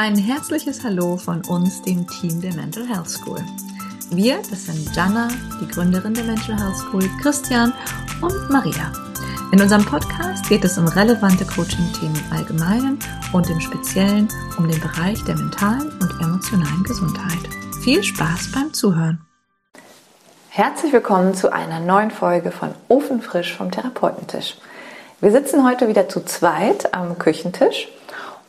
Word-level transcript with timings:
Ein 0.00 0.14
herzliches 0.14 0.84
Hallo 0.84 1.16
von 1.16 1.44
uns, 1.46 1.82
dem 1.82 2.06
Team 2.06 2.40
der 2.40 2.54
Mental 2.54 2.86
Health 2.86 3.10
School. 3.10 3.40
Wir, 4.10 4.38
das 4.48 4.66
sind 4.66 4.94
Jana, 4.94 5.26
die 5.60 5.66
Gründerin 5.66 6.14
der 6.14 6.22
Mental 6.22 6.56
Health 6.56 6.76
School, 6.76 7.02
Christian 7.20 7.72
und 8.22 8.48
Maria. 8.48 8.92
In 9.50 9.60
unserem 9.60 9.84
Podcast 9.84 10.48
geht 10.48 10.64
es 10.64 10.78
um 10.78 10.86
relevante 10.86 11.44
Coaching-Themen 11.44 12.14
im 12.14 12.32
Allgemeinen 12.32 13.00
und 13.32 13.50
im 13.50 13.58
Speziellen 13.58 14.28
um 14.56 14.68
den 14.68 14.80
Bereich 14.80 15.24
der 15.24 15.34
mentalen 15.34 15.90
und 16.00 16.22
emotionalen 16.22 16.84
Gesundheit. 16.84 17.48
Viel 17.82 18.04
Spaß 18.04 18.52
beim 18.52 18.72
Zuhören. 18.72 19.26
Herzlich 20.50 20.92
willkommen 20.92 21.34
zu 21.34 21.52
einer 21.52 21.80
neuen 21.80 22.12
Folge 22.12 22.52
von 22.52 22.72
Ofenfrisch 22.86 23.52
vom 23.52 23.72
Therapeutentisch. 23.72 24.58
Wir 25.20 25.32
sitzen 25.32 25.66
heute 25.66 25.88
wieder 25.88 26.08
zu 26.08 26.24
zweit 26.24 26.94
am 26.94 27.18
Küchentisch 27.18 27.88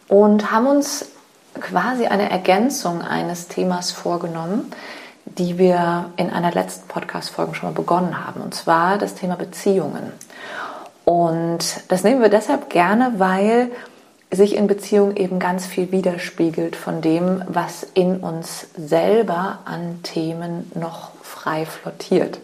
und 0.08 0.52
haben 0.52 0.68
uns 0.68 1.08
quasi 1.60 2.08
eine 2.08 2.30
Ergänzung 2.30 3.02
eines 3.02 3.48
Themas 3.48 3.92
vorgenommen, 3.92 4.72
die 5.26 5.58
wir 5.58 6.12
in 6.18 6.30
einer 6.30 6.52
letzten 6.52 6.88
Podcast-Folge 6.88 7.56
schon 7.56 7.70
mal 7.70 7.76
begonnen 7.76 8.26
haben, 8.26 8.42
und 8.42 8.54
zwar 8.54 8.98
das 8.98 9.16
Thema 9.16 9.36
Beziehungen. 9.36 10.12
Und 11.06 11.82
das 11.88 12.04
nehmen 12.04 12.22
wir 12.22 12.30
deshalb 12.30 12.70
gerne, 12.70 13.14
weil 13.18 13.72
sich 14.32 14.56
in 14.56 14.68
Beziehungen 14.68 15.16
eben 15.16 15.40
ganz 15.40 15.66
viel 15.66 15.92
widerspiegelt 15.92 16.76
von 16.76 17.02
dem, 17.02 17.44
was 17.48 17.84
in 17.94 18.18
uns 18.18 18.68
selber 18.78 19.60
an 19.66 20.02
Themen 20.04 20.72
noch 20.76 21.12
frei 21.24 21.66
flottiert. 21.66 22.40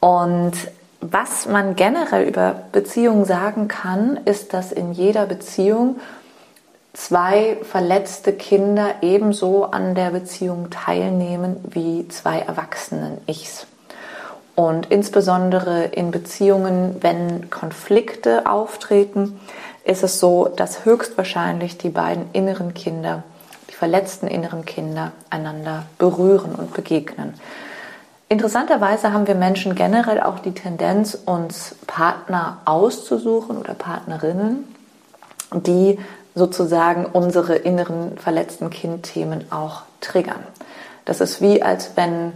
Und 0.00 0.52
was 1.00 1.46
man 1.46 1.76
generell 1.76 2.26
über 2.26 2.54
Beziehungen 2.72 3.26
sagen 3.26 3.68
kann, 3.68 4.18
ist, 4.24 4.54
dass 4.54 4.72
in 4.72 4.92
jeder 4.92 5.26
Beziehung 5.26 5.96
zwei 6.96 7.58
verletzte 7.62 8.32
Kinder 8.32 8.96
ebenso 9.02 9.64
an 9.64 9.94
der 9.94 10.10
Beziehung 10.10 10.70
teilnehmen 10.70 11.56
wie 11.68 12.08
zwei 12.08 12.40
erwachsenen 12.40 13.18
Ichs. 13.26 13.66
Und 14.54 14.86
insbesondere 14.86 15.84
in 15.84 16.10
Beziehungen, 16.10 16.96
wenn 17.02 17.50
Konflikte 17.50 18.50
auftreten, 18.50 19.38
ist 19.84 20.02
es 20.02 20.18
so, 20.18 20.48
dass 20.48 20.86
höchstwahrscheinlich 20.86 21.76
die 21.76 21.90
beiden 21.90 22.30
inneren 22.32 22.72
Kinder, 22.72 23.22
die 23.68 23.74
verletzten 23.74 24.26
inneren 24.26 24.64
Kinder, 24.64 25.12
einander 25.28 25.84
berühren 25.98 26.54
und 26.54 26.72
begegnen. 26.72 27.34
Interessanterweise 28.30 29.12
haben 29.12 29.26
wir 29.26 29.34
Menschen 29.34 29.74
generell 29.74 30.20
auch 30.20 30.38
die 30.38 30.54
Tendenz, 30.54 31.14
uns 31.26 31.76
Partner 31.86 32.58
auszusuchen 32.64 33.58
oder 33.58 33.74
Partnerinnen, 33.74 34.64
die 35.52 35.98
sozusagen 36.36 37.06
unsere 37.06 37.56
inneren 37.56 38.18
verletzten 38.18 38.70
Kindthemen 38.70 39.50
auch 39.50 39.82
triggern. 40.00 40.44
Das 41.06 41.20
ist 41.20 41.40
wie, 41.40 41.62
als 41.62 41.96
wenn, 41.96 42.34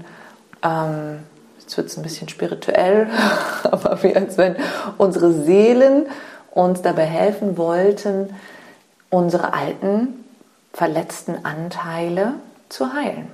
ähm, 0.62 1.20
jetzt 1.60 1.76
wird 1.76 1.88
es 1.88 1.96
ein 1.98 2.02
bisschen 2.02 2.28
spirituell, 2.28 3.08
aber 3.62 4.02
wie 4.02 4.16
als 4.16 4.38
wenn 4.38 4.56
unsere 4.96 5.32
Seelen 5.32 6.06
uns 6.50 6.80
dabei 6.82 7.04
helfen 7.04 7.58
wollten, 7.58 8.34
unsere 9.10 9.52
alten 9.52 10.24
verletzten 10.72 11.44
Anteile 11.44 12.34
zu 12.70 12.92
heilen. 12.94 13.30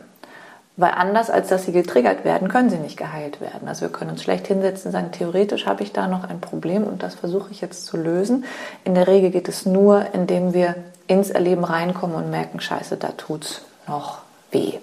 Weil 0.78 0.92
anders 0.92 1.30
als 1.30 1.48
dass 1.48 1.64
sie 1.64 1.72
getriggert 1.72 2.24
werden, 2.24 2.48
können 2.48 2.68
sie 2.68 2.76
nicht 2.76 2.98
geheilt 2.98 3.40
werden. 3.40 3.66
Also 3.66 3.82
wir 3.82 3.88
können 3.88 4.10
uns 4.10 4.22
schlecht 4.22 4.46
hinsetzen 4.46 4.88
und 4.88 4.92
sagen, 4.92 5.10
theoretisch 5.10 5.66
habe 5.66 5.82
ich 5.82 5.92
da 5.92 6.06
noch 6.06 6.24
ein 6.24 6.40
Problem 6.40 6.84
und 6.84 7.02
das 7.02 7.14
versuche 7.14 7.50
ich 7.50 7.62
jetzt 7.62 7.86
zu 7.86 7.96
lösen. 7.96 8.44
In 8.84 8.94
der 8.94 9.06
Regel 9.06 9.30
geht 9.30 9.48
es 9.48 9.64
nur, 9.64 10.12
indem 10.12 10.52
wir 10.52 10.74
ins 11.06 11.30
Erleben 11.30 11.64
reinkommen 11.64 12.16
und 12.16 12.30
merken, 12.30 12.60
scheiße, 12.60 12.98
da 12.98 13.08
tut 13.16 13.44
es 13.44 13.60
noch 13.86 14.18
weh. 14.50 14.74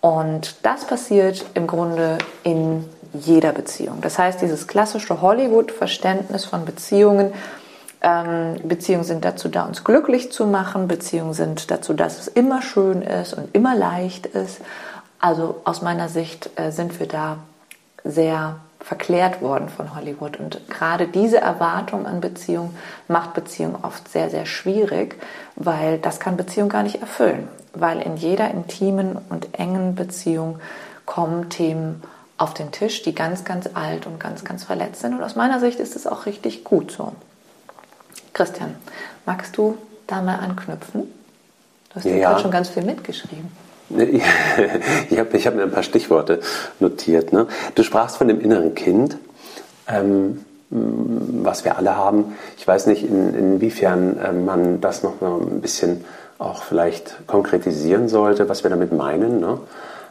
Und 0.00 0.56
das 0.62 0.86
passiert 0.86 1.44
im 1.54 1.66
Grunde 1.66 2.18
in 2.42 2.84
jeder 3.12 3.52
Beziehung. 3.52 4.00
Das 4.00 4.18
heißt, 4.18 4.40
dieses 4.40 4.66
klassische 4.66 5.20
Hollywood-Verständnis 5.20 6.44
von 6.44 6.64
Beziehungen, 6.64 7.32
ähm, 8.02 8.56
Beziehungen 8.64 9.04
sind 9.04 9.24
dazu 9.24 9.48
da, 9.48 9.64
uns 9.64 9.84
glücklich 9.84 10.32
zu 10.32 10.46
machen. 10.46 10.88
Beziehungen 10.88 11.34
sind 11.34 11.70
dazu, 11.70 11.92
dass 11.92 12.18
es 12.18 12.28
immer 12.28 12.62
schön 12.62 13.02
ist 13.02 13.34
und 13.34 13.54
immer 13.54 13.76
leicht 13.76 14.26
ist. 14.26 14.60
Also 15.18 15.60
aus 15.64 15.82
meiner 15.82 16.08
Sicht 16.08 16.50
äh, 16.56 16.70
sind 16.70 16.98
wir 16.98 17.06
da 17.06 17.38
sehr 18.04 18.56
verklärt 18.80 19.42
worden 19.42 19.68
von 19.68 19.94
Hollywood. 19.94 20.38
Und 20.38 20.68
gerade 20.70 21.06
diese 21.06 21.38
Erwartung 21.38 22.06
an 22.06 22.22
Beziehung 22.22 22.74
macht 23.08 23.34
Beziehung 23.34 23.76
oft 23.82 24.08
sehr, 24.08 24.30
sehr 24.30 24.46
schwierig, 24.46 25.16
weil 25.56 25.98
das 25.98 26.18
kann 26.18 26.38
Beziehung 26.38 26.70
gar 26.70 26.82
nicht 26.82 27.02
erfüllen. 27.02 27.48
Weil 27.74 28.00
in 28.00 28.16
jeder 28.16 28.50
intimen 28.50 29.18
und 29.28 29.58
engen 29.58 29.94
Beziehung 29.94 30.58
kommen 31.04 31.50
Themen 31.50 32.02
auf 32.38 32.54
den 32.54 32.72
Tisch, 32.72 33.02
die 33.02 33.14
ganz, 33.14 33.44
ganz 33.44 33.68
alt 33.74 34.06
und 34.06 34.18
ganz, 34.18 34.44
ganz 34.44 34.64
verletzt 34.64 35.02
sind. 35.02 35.12
Und 35.12 35.22
aus 35.22 35.36
meiner 35.36 35.60
Sicht 35.60 35.78
ist 35.78 35.94
es 35.94 36.06
auch 36.06 36.24
richtig 36.24 36.64
gut 36.64 36.90
so. 36.90 37.12
Christian, 38.32 38.76
magst 39.26 39.56
du 39.56 39.76
da 40.06 40.22
mal 40.22 40.36
anknüpfen? 40.36 41.12
Du 41.90 41.96
hast 41.96 42.04
ja 42.04 42.16
gerade 42.16 42.40
schon 42.40 42.50
ganz 42.50 42.68
viel 42.68 42.84
mitgeschrieben. 42.84 43.50
Ich 45.10 45.18
habe 45.18 45.36
ich 45.36 45.46
hab 45.48 45.56
mir 45.56 45.64
ein 45.64 45.72
paar 45.72 45.82
Stichworte 45.82 46.40
notiert. 46.78 47.32
Ne? 47.32 47.48
Du 47.74 47.82
sprachst 47.82 48.18
von 48.18 48.28
dem 48.28 48.40
inneren 48.40 48.76
Kind, 48.76 49.16
ähm, 49.88 50.44
was 50.70 51.64
wir 51.64 51.76
alle 51.76 51.96
haben. 51.96 52.36
Ich 52.56 52.68
weiß 52.68 52.86
nicht, 52.86 53.02
in, 53.02 53.34
inwiefern 53.34 54.16
äh, 54.18 54.32
man 54.32 54.80
das 54.80 55.02
noch 55.02 55.20
mal 55.20 55.40
ein 55.40 55.60
bisschen 55.60 56.04
auch 56.38 56.62
vielleicht 56.62 57.26
konkretisieren 57.26 58.08
sollte, 58.08 58.48
was 58.48 58.62
wir 58.62 58.70
damit 58.70 58.92
meinen. 58.92 59.40
Ne? 59.40 59.58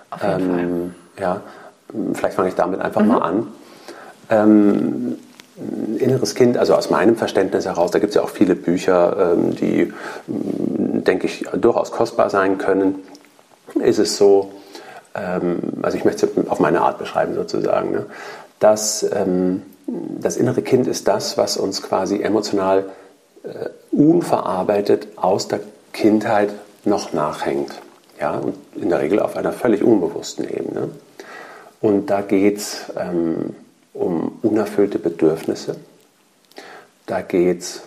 Auf 0.09 0.23
jeden 0.23 0.41
ähm, 0.41 0.93
Fall. 1.15 1.23
Ja, 1.23 1.41
vielleicht 2.13 2.35
fange 2.35 2.49
ich 2.49 2.55
damit 2.55 2.81
einfach 2.81 3.01
mhm. 3.01 3.07
mal 3.07 3.21
an. 3.21 3.47
Ähm, 4.29 5.17
inneres 5.97 6.35
Kind, 6.35 6.57
also 6.57 6.75
aus 6.75 6.89
meinem 6.89 7.15
Verständnis 7.15 7.65
heraus, 7.65 7.91
da 7.91 7.99
gibt 7.99 8.11
es 8.11 8.15
ja 8.15 8.21
auch 8.21 8.29
viele 8.29 8.55
Bücher, 8.55 9.33
ähm, 9.33 9.55
die, 9.55 9.93
denke 10.27 11.27
ich, 11.27 11.45
durchaus 11.53 11.91
kostbar 11.91 12.29
sein 12.29 12.57
können, 12.57 12.95
ist 13.83 13.99
es 13.99 14.17
so, 14.17 14.51
ähm, 15.15 15.59
also 15.81 15.97
ich 15.97 16.05
möchte 16.05 16.27
es 16.27 16.47
auf 16.47 16.59
meine 16.59 16.81
Art 16.81 16.97
beschreiben 16.97 17.35
sozusagen, 17.35 17.91
ne, 17.91 18.05
dass 18.59 19.05
ähm, 19.13 19.63
das 19.87 20.37
innere 20.37 20.61
Kind 20.61 20.87
ist 20.87 21.07
das, 21.07 21.37
was 21.37 21.57
uns 21.57 21.81
quasi 21.81 22.21
emotional 22.21 22.85
äh, 23.43 23.69
unverarbeitet 23.91 25.07
aus 25.15 25.47
der 25.47 25.61
Kindheit 25.93 26.49
noch 26.85 27.13
nachhängt. 27.13 27.81
Ja, 28.19 28.37
und 28.37 28.55
in 28.75 28.89
der 28.89 28.99
Regel 28.99 29.19
auf 29.19 29.37
einer 29.37 29.53
völlig 29.53 29.81
unbewussten 29.81 30.43
Ebene. 30.43 30.89
Und 31.79 32.09
da 32.09 32.21
geht 32.21 32.57
es 32.57 32.85
um 33.93 34.39
unerfüllte 34.41 34.99
Bedürfnisse. 34.99 35.77
Da 37.05 37.21
geht 37.21 37.61
es 37.61 37.81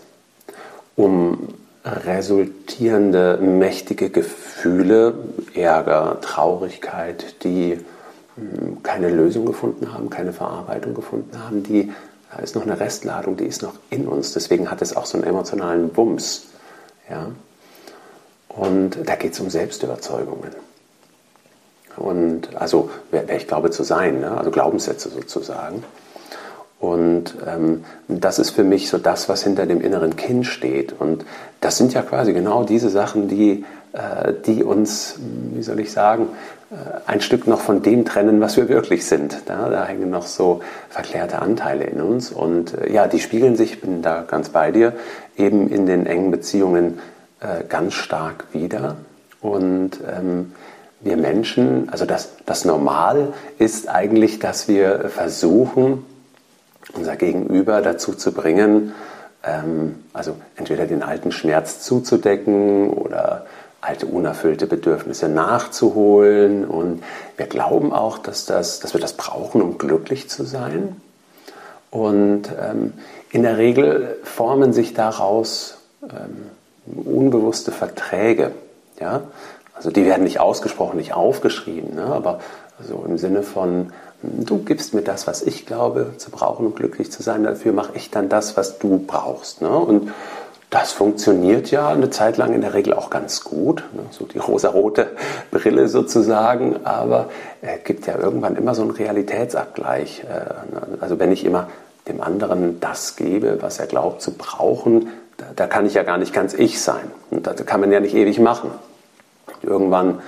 um 0.97 1.55
resultierende 1.85 3.39
mächtige 3.39 4.11
Gefühle, 4.11 5.15
Ärger, 5.55 6.21
Traurigkeit, 6.21 7.43
die 7.45 7.79
hm, 8.37 8.83
keine 8.83 9.11
Lösung 9.11 9.47
gefunden 9.47 9.93
haben, 9.93 10.11
keine 10.11 10.33
Verarbeitung 10.33 10.95
gefunden 10.95 11.39
haben, 11.43 11.63
die 11.63 11.93
da 12.35 12.39
ist 12.43 12.55
noch 12.55 12.63
eine 12.63 12.81
Restladung, 12.81 13.37
die 13.37 13.45
ist 13.45 13.63
noch 13.63 13.75
in 13.91 14.09
uns. 14.09 14.33
Deswegen 14.33 14.71
hat 14.71 14.81
es 14.81 14.97
auch 14.97 15.05
so 15.05 15.19
einen 15.19 15.27
emotionalen 15.27 15.91
Bums. 15.91 16.47
Ja? 17.11 17.31
Und 18.49 18.97
da 19.05 19.17
geht 19.17 19.35
es 19.35 19.41
um 19.41 19.51
Selbstüberzeugungen. 19.51 20.51
Und 21.97 22.57
also, 22.57 22.91
wer, 23.11 23.29
wer 23.29 23.37
ich 23.37 23.47
glaube 23.47 23.71
zu 23.71 23.83
sein, 23.83 24.21
ne? 24.21 24.37
also 24.37 24.51
Glaubenssätze 24.51 25.09
sozusagen. 25.11 25.85
Und 26.83 27.37
ähm, 27.47 27.85
das 28.09 28.41
ist 28.41 28.51
für 28.51 28.65
mich 28.65 28.89
so 28.89 28.99
das, 28.99 29.29
was 29.29 29.45
hinter 29.45 29.67
dem 29.67 29.81
inneren 29.81 30.17
Kind 30.17 30.47
steht. 30.47 30.93
Und 30.99 31.25
das 31.61 31.77
sind 31.77 31.95
ja 31.95 32.03
quasi 32.03 32.33
genau 32.33 32.65
diese 32.65 32.91
Sachen, 32.91 33.29
die, 33.29 33.65
äh, 33.93 34.33
die 34.47 34.65
uns, 34.65 35.15
wie 35.55 35.63
soll 35.63 35.79
ich 35.79 35.93
sagen, 35.93 36.27
äh, 36.73 36.75
ein 37.07 37.21
Stück 37.21 37.47
noch 37.47 37.61
von 37.61 37.83
dem 37.83 38.05
trennen, 38.05 38.41
was 38.41 38.57
wir 38.57 38.69
wirklich 38.69 39.07
sind. 39.07 39.43
Da, 39.47 39.69
da 39.69 39.87
hängen 39.87 40.11
noch 40.11 40.27
so 40.27 40.61
verklärte 40.91 41.41
Anteile 41.41 41.85
in 41.85 42.01
uns. 42.01 42.33
Und 42.33 42.75
äh, 42.77 42.93
ja, 42.93 43.07
die 43.07 43.21
spiegeln 43.21 43.55
sich, 43.55 43.75
ich 43.75 43.81
bin 43.81 44.03
da 44.03 44.25
ganz 44.27 44.49
bei 44.49 44.73
dir, 44.73 44.95
eben 45.37 45.69
in 45.69 45.87
den 45.87 46.07
engen 46.07 46.33
Beziehungen 46.33 46.99
äh, 47.39 47.63
ganz 47.69 47.95
stark 47.95 48.47
wieder. 48.53 48.97
Und 49.41 50.01
ähm, 50.13 50.53
wir 51.03 51.17
Menschen, 51.17 51.89
also 51.91 52.07
das, 52.07 52.31
das 52.47 52.65
Normal 52.65 53.33
ist 53.59 53.89
eigentlich, 53.89 54.39
dass 54.39 54.69
wir 54.69 55.09
versuchen, 55.09 56.05
unser 56.95 57.17
Gegenüber 57.17 57.81
dazu 57.83 58.13
zu 58.15 58.33
bringen, 58.33 58.95
ähm, 59.45 59.97
also 60.13 60.37
entweder 60.57 60.87
den 60.87 61.03
alten 61.03 61.33
Schmerz 61.33 61.81
zuzudecken 61.81 62.91
oder 62.91 63.47
alte 63.81 64.07
unerfüllte 64.07 64.67
Bedürfnisse 64.67 65.29
nachzuholen. 65.29 66.65
Und 66.65 67.03
wir 67.37 67.47
glauben 67.47 67.93
auch, 67.93 68.19
dass, 68.19 68.47
das, 68.47 68.81
dass 68.81 68.95
wir 68.95 69.01
das 69.01 69.15
brauchen, 69.15 69.61
um 69.61 69.79
glücklich 69.79 70.31
zu 70.31 70.45
sein. 70.45 70.97
Und 71.91 72.45
ähm, 72.61 72.95
in 73.31 73.43
der 73.43 73.59
Regel 73.59 74.17
formen 74.23 74.73
sich 74.73 74.95
daraus 74.95 75.79
ähm, 76.05 76.47
unbewusste 76.87 77.73
Verträge. 77.73 78.53
Ja? 79.01 79.23
Also 79.83 79.91
die 79.91 80.05
werden 80.07 80.23
nicht 80.23 80.39
ausgesprochen, 80.39 80.97
nicht 80.97 81.13
aufgeschrieben, 81.13 81.97
ne? 81.97 82.05
aber 82.05 82.39
so 82.81 83.05
im 83.05 83.19
Sinne 83.19 83.43
von, 83.43 83.93
du 84.23 84.59
gibst 84.59 84.95
mir 84.95 85.03
das, 85.03 85.27
was 85.27 85.43
ich 85.43 85.67
glaube 85.67 86.13
zu 86.19 86.31
brauchen, 86.31 86.67
um 86.67 86.77
glücklich 86.77 87.11
zu 87.11 87.21
sein, 87.21 87.43
dafür 87.43 87.73
mache 87.73 87.91
ich 87.95 88.09
dann 88.09 88.29
das, 88.29 88.57
was 88.57 88.79
du 88.79 89.03
brauchst. 89.05 89.61
Ne? 89.61 89.77
Und 89.77 90.13
das 90.71 90.93
funktioniert 90.93 91.73
ja 91.73 91.89
eine 91.89 92.11
Zeit 92.11 92.37
lang 92.37 92.55
in 92.55 92.61
der 92.61 92.75
Regel 92.75 92.95
auch 92.95 93.11
ganz 93.11 93.43
gut, 93.43 93.83
ne? 93.93 94.03
so 94.11 94.25
die 94.25 94.39
rosarote 94.39 95.09
Brille 95.51 95.89
sozusagen, 95.89 96.87
aber 96.87 97.29
es 97.61 97.83
gibt 97.83 98.07
ja 98.07 98.17
irgendwann 98.17 98.55
immer 98.55 98.77
so 98.77 98.83
einen 98.83 98.93
Realitätsabgleich. 98.93 100.23
Äh, 100.23 100.75
ne? 100.75 100.99
Also 101.01 101.19
wenn 101.19 101.33
ich 101.33 101.45
immer 101.45 101.69
dem 102.07 102.21
anderen 102.21 102.79
das 102.79 103.17
gebe, 103.17 103.61
was 103.63 103.81
er 103.81 103.89
glaubt 103.89 104.23
zu 104.23 104.31
brauchen, 104.35 105.09
da, 105.39 105.47
da 105.57 105.67
kann 105.67 105.87
ich 105.87 105.95
ja 105.95 106.05
gar 106.05 106.19
nicht 106.19 106.33
ganz 106.33 106.55
ich 106.55 106.81
sein. 106.81 107.11
Und 107.31 107.49
das 107.49 107.67
kann 107.67 107.81
man 107.81 107.91
ja 107.91 107.99
nicht 107.99 108.15
ewig 108.15 108.39
machen. 108.39 108.71
Irgendwann 109.65 110.21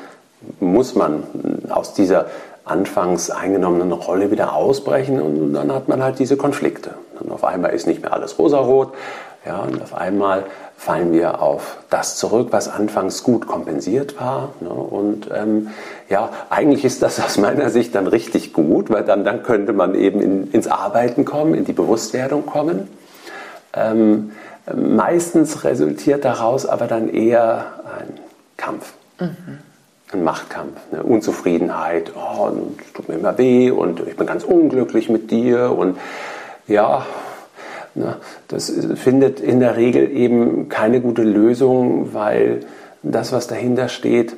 muss 0.61 0.95
man 0.95 1.23
aus 1.69 1.95
dieser 1.95 2.27
anfangs 2.65 3.31
eingenommenen 3.31 3.93
Rolle 3.93 4.31
wieder 4.31 4.55
ausbrechen 4.55 5.21
und 5.21 5.53
dann 5.53 5.73
hat 5.73 5.89
man 5.89 6.03
halt 6.03 6.19
diese 6.19 6.37
Konflikte. 6.37 6.95
Und 7.21 7.31
auf 7.31 7.45
einmal 7.45 7.73
ist 7.73 7.87
nicht 7.87 8.03
mehr 8.03 8.13
alles 8.13 8.39
rosarot, 8.39 8.93
ja, 9.47 9.61
und 9.61 9.83
auf 9.83 9.95
einmal 9.95 10.45
fallen 10.77 11.13
wir 11.13 11.43
auf 11.43 11.77
das 11.91 12.17
zurück, 12.17 12.49
was 12.51 12.69
anfangs 12.69 13.23
gut 13.23 13.47
kompensiert 13.47 14.19
war. 14.19 14.51
Ne? 14.61 14.71
Und 14.71 15.29
ähm, 15.35 15.69
ja, 16.09 16.31
eigentlich 16.49 16.85
ist 16.85 17.03
das 17.03 17.21
aus 17.21 17.37
meiner 17.37 17.69
Sicht 17.69 17.95
dann 17.95 18.07
richtig 18.07 18.55
gut, 18.55 18.91
weil 18.91 19.05
dann, 19.05 19.23
dann 19.25 19.43
könnte 19.43 19.75
man 19.75 19.95
eben 19.95 20.21
in, 20.21 20.51
ins 20.51 20.67
Arbeiten 20.67 21.27
kommen, 21.27 21.55
in 21.55 21.67
die 21.67 21.75
Bewusstwerdung 21.75 22.47
kommen. 22.47 22.89
Ähm, 23.75 24.33
meistens 24.75 25.65
resultiert 25.65 26.25
daraus 26.25 26.65
aber 26.65 26.87
dann 26.87 27.11
eher 27.11 27.67
ein 27.99 28.19
Kampf. 28.57 28.95
Mhm 29.19 29.59
ein 30.15 30.25
Machtkampf, 30.25 30.81
eine 30.91 31.03
Unzufriedenheit, 31.03 32.13
oh, 32.17 32.51
es 32.79 32.93
tut 32.93 33.09
mir 33.09 33.17
immer 33.17 33.37
weh 33.37 33.71
und 33.71 34.01
ich 34.07 34.17
bin 34.17 34.27
ganz 34.27 34.45
unglücklich 34.45 35.09
mit 35.09 35.31
dir 35.31 35.77
und 35.77 35.99
ja, 36.67 37.05
ne, 37.95 38.17
das 38.49 38.73
findet 38.95 39.41
in 39.41 39.61
der 39.61 39.77
Regel 39.77 40.11
eben 40.11 40.69
keine 40.69 41.01
gute 41.01 41.23
Lösung, 41.23 42.15
weil 42.15 42.61
das, 43.03 43.33
was 43.33 43.47
dahinter 43.47 43.89
steht, 43.89 44.37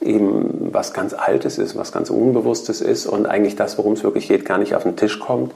eben 0.00 0.72
was 0.72 0.92
ganz 0.92 1.14
Altes 1.14 1.58
ist, 1.58 1.76
was 1.76 1.92
ganz 1.92 2.10
Unbewusstes 2.10 2.80
ist 2.80 3.06
und 3.06 3.26
eigentlich 3.26 3.56
das, 3.56 3.78
worum 3.78 3.94
es 3.94 4.04
wirklich 4.04 4.28
geht, 4.28 4.44
gar 4.44 4.58
nicht 4.58 4.74
auf 4.74 4.82
den 4.82 4.96
Tisch 4.96 5.18
kommt. 5.18 5.52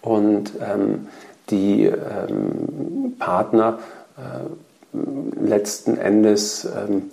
Und 0.00 0.52
ähm, 0.60 1.06
die 1.50 1.84
ähm, 1.84 3.14
Partner 3.18 3.78
äh, 4.16 5.44
letzten 5.44 5.96
Endes 5.96 6.64
ähm, 6.64 7.10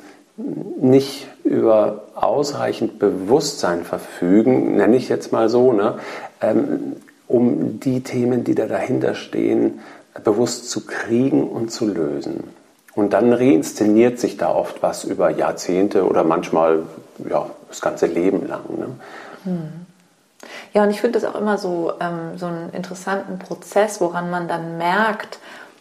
nicht 0.82 1.28
über 1.44 2.04
ausreichend 2.16 3.00
Bewusstsein 3.00 3.84
verfügen, 3.84 4.76
nenne 4.76 4.96
ich 4.96 5.10
jetzt 5.10 5.32
mal 5.32 5.50
so, 5.50 5.74
ne, 5.74 6.00
ähm, 6.42 6.96
um 7.28 7.80
die 7.80 8.02
Themen, 8.02 8.44
die 8.44 8.56
da 8.56 8.66
dahinter 8.66 9.16
stehen, 9.16 9.80
bewusst 10.24 10.70
zu 10.70 10.86
kriegen 10.86 11.48
und 11.48 11.72
zu 11.72 11.88
lösen. 11.88 12.44
Und 12.96 13.14
dann 13.14 13.32
reinszeniert 13.32 14.20
sich 14.20 14.38
da 14.38 14.54
oft 14.54 14.82
was 14.82 15.04
über 15.04 15.30
Jahrzehnte 15.30 16.06
oder 16.06 16.24
manchmal 16.24 16.84
ja, 17.30 17.50
das 17.68 17.82
ganze 17.82 18.08
Leben 18.08 18.48
lang. 18.48 18.62
Ne? 18.78 18.88
Hm. 19.44 19.70
Ja, 20.74 20.84
und 20.84 20.90
ich 20.90 21.02
finde 21.02 21.20
das 21.20 21.30
auch 21.30 21.40
immer 21.40 21.58
so, 21.58 21.94
ähm, 22.00 22.38
so 22.38 22.46
einen 22.46 22.72
interessanten 22.72 23.40
Prozess, 23.40 24.02
woran 24.02 24.30
man 24.30 24.48
dann 24.48 24.78
merkt, 24.78 25.40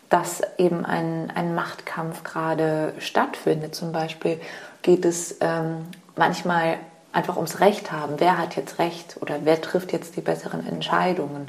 dass 0.09 0.43
eben 0.57 0.85
ein, 0.85 1.31
ein 1.35 1.55
Machtkampf 1.55 2.25
gerade 2.25 2.95
stattfindet. 2.99 3.75
Zum 3.75 3.93
Beispiel 3.93 4.41
geht 4.83 5.05
es 5.05 5.37
ähm, 5.41 5.87
manchmal 6.17 6.79
einfach 7.13 7.37
ums 7.37 7.61
Recht 7.61 7.93
haben. 7.93 8.15
Wer 8.19 8.39
hat 8.39 8.57
jetzt 8.57 8.79
Recht 8.79 9.19
oder 9.21 9.41
wer 9.45 9.61
trifft 9.61 9.93
jetzt 9.93 10.17
die 10.17 10.21
besseren 10.21 10.67
Entscheidungen? 10.67 11.49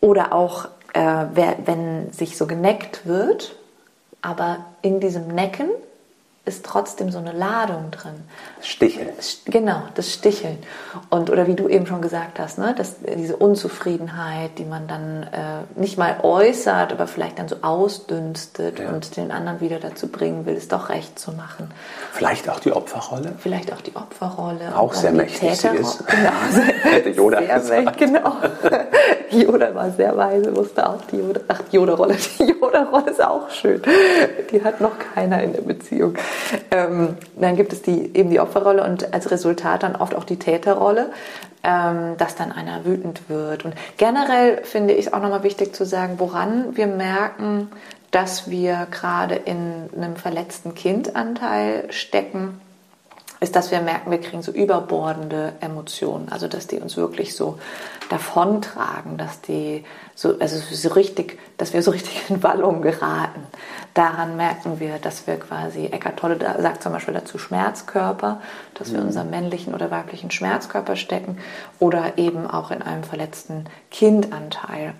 Oder 0.00 0.32
auch, 0.32 0.66
äh, 0.94 1.26
wer, 1.32 1.56
wenn 1.64 2.12
sich 2.12 2.36
so 2.36 2.46
geneckt 2.46 3.06
wird, 3.06 3.56
aber 4.22 4.66
in 4.82 5.00
diesem 5.00 5.28
Necken 5.28 5.70
ist 6.48 6.64
trotzdem 6.64 7.10
so 7.10 7.18
eine 7.18 7.32
Ladung 7.32 7.90
drin. 7.90 8.14
Sticheln. 8.60 9.10
Genau, 9.44 9.82
das 9.94 10.12
Sticheln. 10.12 10.58
Und, 11.10 11.30
oder 11.30 11.46
wie 11.46 11.54
du 11.54 11.68
eben 11.68 11.86
schon 11.86 12.02
gesagt 12.02 12.38
hast, 12.38 12.58
ne, 12.58 12.74
dass 12.76 12.96
diese 13.16 13.36
Unzufriedenheit, 13.36 14.58
die 14.58 14.64
man 14.64 14.88
dann 14.88 15.22
äh, 15.24 15.80
nicht 15.80 15.98
mal 15.98 16.18
äußert, 16.22 16.92
aber 16.92 17.06
vielleicht 17.06 17.38
dann 17.38 17.48
so 17.48 17.56
ausdünstet 17.62 18.80
ja. 18.80 18.88
und 18.88 19.16
den 19.16 19.30
anderen 19.30 19.60
wieder 19.60 19.78
dazu 19.78 20.08
bringen 20.08 20.46
will, 20.46 20.56
es 20.56 20.68
doch 20.68 20.88
recht 20.88 21.18
zu 21.18 21.32
machen. 21.32 21.70
Vielleicht 22.12 22.48
auch 22.48 22.60
die 22.60 22.72
Opferrolle? 22.72 23.34
Vielleicht 23.38 23.72
auch 23.72 23.80
die 23.80 23.94
Opferrolle. 23.94 24.76
Auch 24.76 24.94
sehr 24.94 25.12
mächtig 25.12 25.40
Täter 25.40 25.72
sie 25.72 25.76
ist. 25.78 26.04
Genau, 26.18 26.64
Hätte 26.82 27.10
Yoda 27.10 27.38
sehr 27.38 27.58
gesagt. 27.58 27.98
Genau. 27.98 28.32
Yoda 29.30 29.74
war 29.74 29.90
sehr 29.90 30.16
weise, 30.16 30.54
wusste 30.56 30.88
auch 30.88 31.02
die 31.10 31.16
Yoda. 31.16 31.40
Ach, 31.48 31.60
Yoda-Rolle. 31.70 32.16
Die 32.38 32.44
Yoda-Rolle 32.44 33.10
ist 33.10 33.22
auch 33.22 33.50
schön. 33.50 33.82
Die 34.50 34.62
hat 34.62 34.80
noch 34.80 34.98
keiner 34.98 35.42
in 35.42 35.52
der 35.52 35.62
Beziehung. 35.62 36.14
Ähm, 36.70 37.16
dann 37.36 37.56
gibt 37.56 37.72
es 37.72 37.82
die, 37.82 38.16
eben 38.16 38.30
die 38.30 38.40
Opferrolle 38.40 38.84
und 38.84 39.12
als 39.12 39.30
Resultat 39.30 39.82
dann 39.82 39.96
oft 39.96 40.14
auch 40.14 40.24
die 40.24 40.38
Täterrolle, 40.38 41.10
ähm, 41.62 42.16
dass 42.16 42.34
dann 42.36 42.52
einer 42.52 42.84
wütend 42.84 43.28
wird. 43.28 43.64
Und 43.64 43.74
generell 43.96 44.64
finde 44.64 44.94
ich 44.94 45.06
es 45.06 45.12
auch 45.12 45.20
nochmal 45.20 45.42
wichtig 45.42 45.74
zu 45.74 45.84
sagen, 45.84 46.14
woran 46.18 46.76
wir 46.76 46.86
merken, 46.86 47.70
dass 48.10 48.50
wir 48.50 48.86
gerade 48.90 49.34
in 49.34 49.90
einem 49.96 50.16
verletzten 50.16 50.74
Kindanteil 50.74 51.84
stecken 51.90 52.60
ist, 53.40 53.54
dass 53.54 53.70
wir 53.70 53.80
merken, 53.80 54.10
wir 54.10 54.20
kriegen 54.20 54.42
so 54.42 54.52
überbordende 54.52 55.52
Emotionen, 55.60 56.28
also 56.30 56.48
dass 56.48 56.66
die 56.66 56.78
uns 56.78 56.96
wirklich 56.96 57.36
so 57.36 57.58
davontragen, 58.08 59.16
dass 59.16 59.40
die 59.40 59.84
so, 60.14 60.38
also 60.40 60.58
so 60.58 60.88
richtig, 60.90 61.38
dass 61.56 61.72
wir 61.72 61.82
so 61.82 61.90
richtig 61.92 62.28
in 62.28 62.42
Wallung 62.42 62.82
geraten. 62.82 63.46
Daran 63.94 64.36
merken 64.36 64.80
wir, 64.80 64.98
dass 64.98 65.26
wir 65.26 65.38
quasi, 65.38 65.86
Eckart 65.86 66.18
Tolle 66.18 66.38
sagt 66.60 66.82
zum 66.82 66.92
Beispiel 66.92 67.14
dazu 67.14 67.38
Schmerzkörper, 67.38 68.40
dass 68.74 68.88
wir 68.90 68.96
in 68.96 69.02
mhm. 69.02 69.08
unserem 69.08 69.30
männlichen 69.30 69.74
oder 69.74 69.90
weiblichen 69.90 70.30
Schmerzkörper 70.30 70.96
stecken 70.96 71.38
oder 71.78 72.18
eben 72.18 72.48
auch 72.48 72.70
in 72.70 72.82
einem 72.82 73.04
verletzten 73.04 73.66
Kindanteil. 73.90 74.94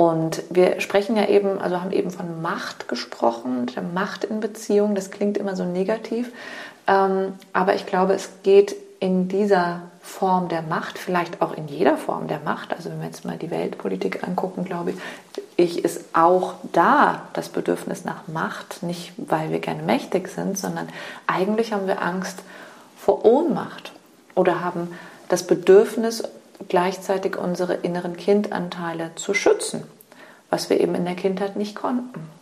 Und 0.00 0.44
wir 0.48 0.80
sprechen 0.80 1.16
ja 1.16 1.26
eben, 1.26 1.60
also 1.60 1.80
haben 1.80 1.90
eben 1.90 2.12
von 2.12 2.40
Macht 2.40 2.86
gesprochen, 2.86 3.66
der 3.66 3.82
Macht 3.82 4.22
in 4.22 4.38
Beziehung. 4.38 4.94
Das 4.94 5.10
klingt 5.10 5.36
immer 5.36 5.56
so 5.56 5.64
negativ. 5.64 6.30
Ähm, 6.88 7.34
aber 7.52 7.74
ich 7.74 7.86
glaube, 7.86 8.14
es 8.14 8.30
geht 8.42 8.74
in 8.98 9.28
dieser 9.28 9.82
Form 10.00 10.48
der 10.48 10.62
Macht, 10.62 10.98
vielleicht 10.98 11.42
auch 11.42 11.52
in 11.52 11.68
jeder 11.68 11.98
Form 11.98 12.26
der 12.28 12.40
Macht, 12.40 12.72
also 12.72 12.90
wenn 12.90 13.00
wir 13.00 13.06
jetzt 13.06 13.24
mal 13.24 13.36
die 13.36 13.50
Weltpolitik 13.50 14.26
angucken, 14.26 14.64
glaube 14.64 14.94
ich, 15.56 15.84
ist 15.84 16.00
auch 16.14 16.54
da 16.72 17.22
das 17.34 17.50
Bedürfnis 17.50 18.04
nach 18.04 18.26
Macht, 18.26 18.82
nicht 18.82 19.12
weil 19.18 19.50
wir 19.50 19.60
gerne 19.60 19.82
mächtig 19.82 20.28
sind, 20.28 20.56
sondern 20.56 20.88
eigentlich 21.26 21.72
haben 21.72 21.86
wir 21.86 22.02
Angst 22.02 22.38
vor 22.96 23.24
Ohnmacht 23.24 23.92
oder 24.34 24.64
haben 24.64 24.94
das 25.28 25.46
Bedürfnis, 25.46 26.24
gleichzeitig 26.68 27.36
unsere 27.36 27.74
inneren 27.74 28.16
Kindanteile 28.16 29.12
zu 29.14 29.34
schützen, 29.34 29.84
was 30.50 30.70
wir 30.70 30.80
eben 30.80 30.94
in 30.94 31.04
der 31.04 31.14
Kindheit 31.14 31.54
nicht 31.54 31.76
konnten. 31.76 32.37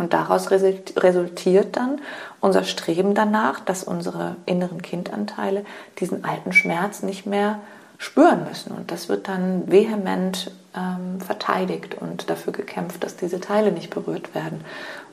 Und 0.00 0.14
daraus 0.14 0.50
resultiert 0.50 1.76
dann 1.76 2.00
unser 2.40 2.64
Streben 2.64 3.14
danach, 3.14 3.60
dass 3.60 3.84
unsere 3.84 4.36
inneren 4.46 4.80
Kindanteile 4.80 5.62
diesen 5.98 6.24
alten 6.24 6.54
Schmerz 6.54 7.02
nicht 7.02 7.26
mehr 7.26 7.60
spüren 7.98 8.44
müssen. 8.48 8.72
Und 8.72 8.90
das 8.90 9.10
wird 9.10 9.28
dann 9.28 9.70
vehement 9.70 10.52
ähm, 10.74 11.20
verteidigt 11.20 11.96
und 12.00 12.30
dafür 12.30 12.54
gekämpft, 12.54 13.04
dass 13.04 13.16
diese 13.16 13.40
Teile 13.40 13.72
nicht 13.72 13.90
berührt 13.90 14.34
werden. 14.34 14.64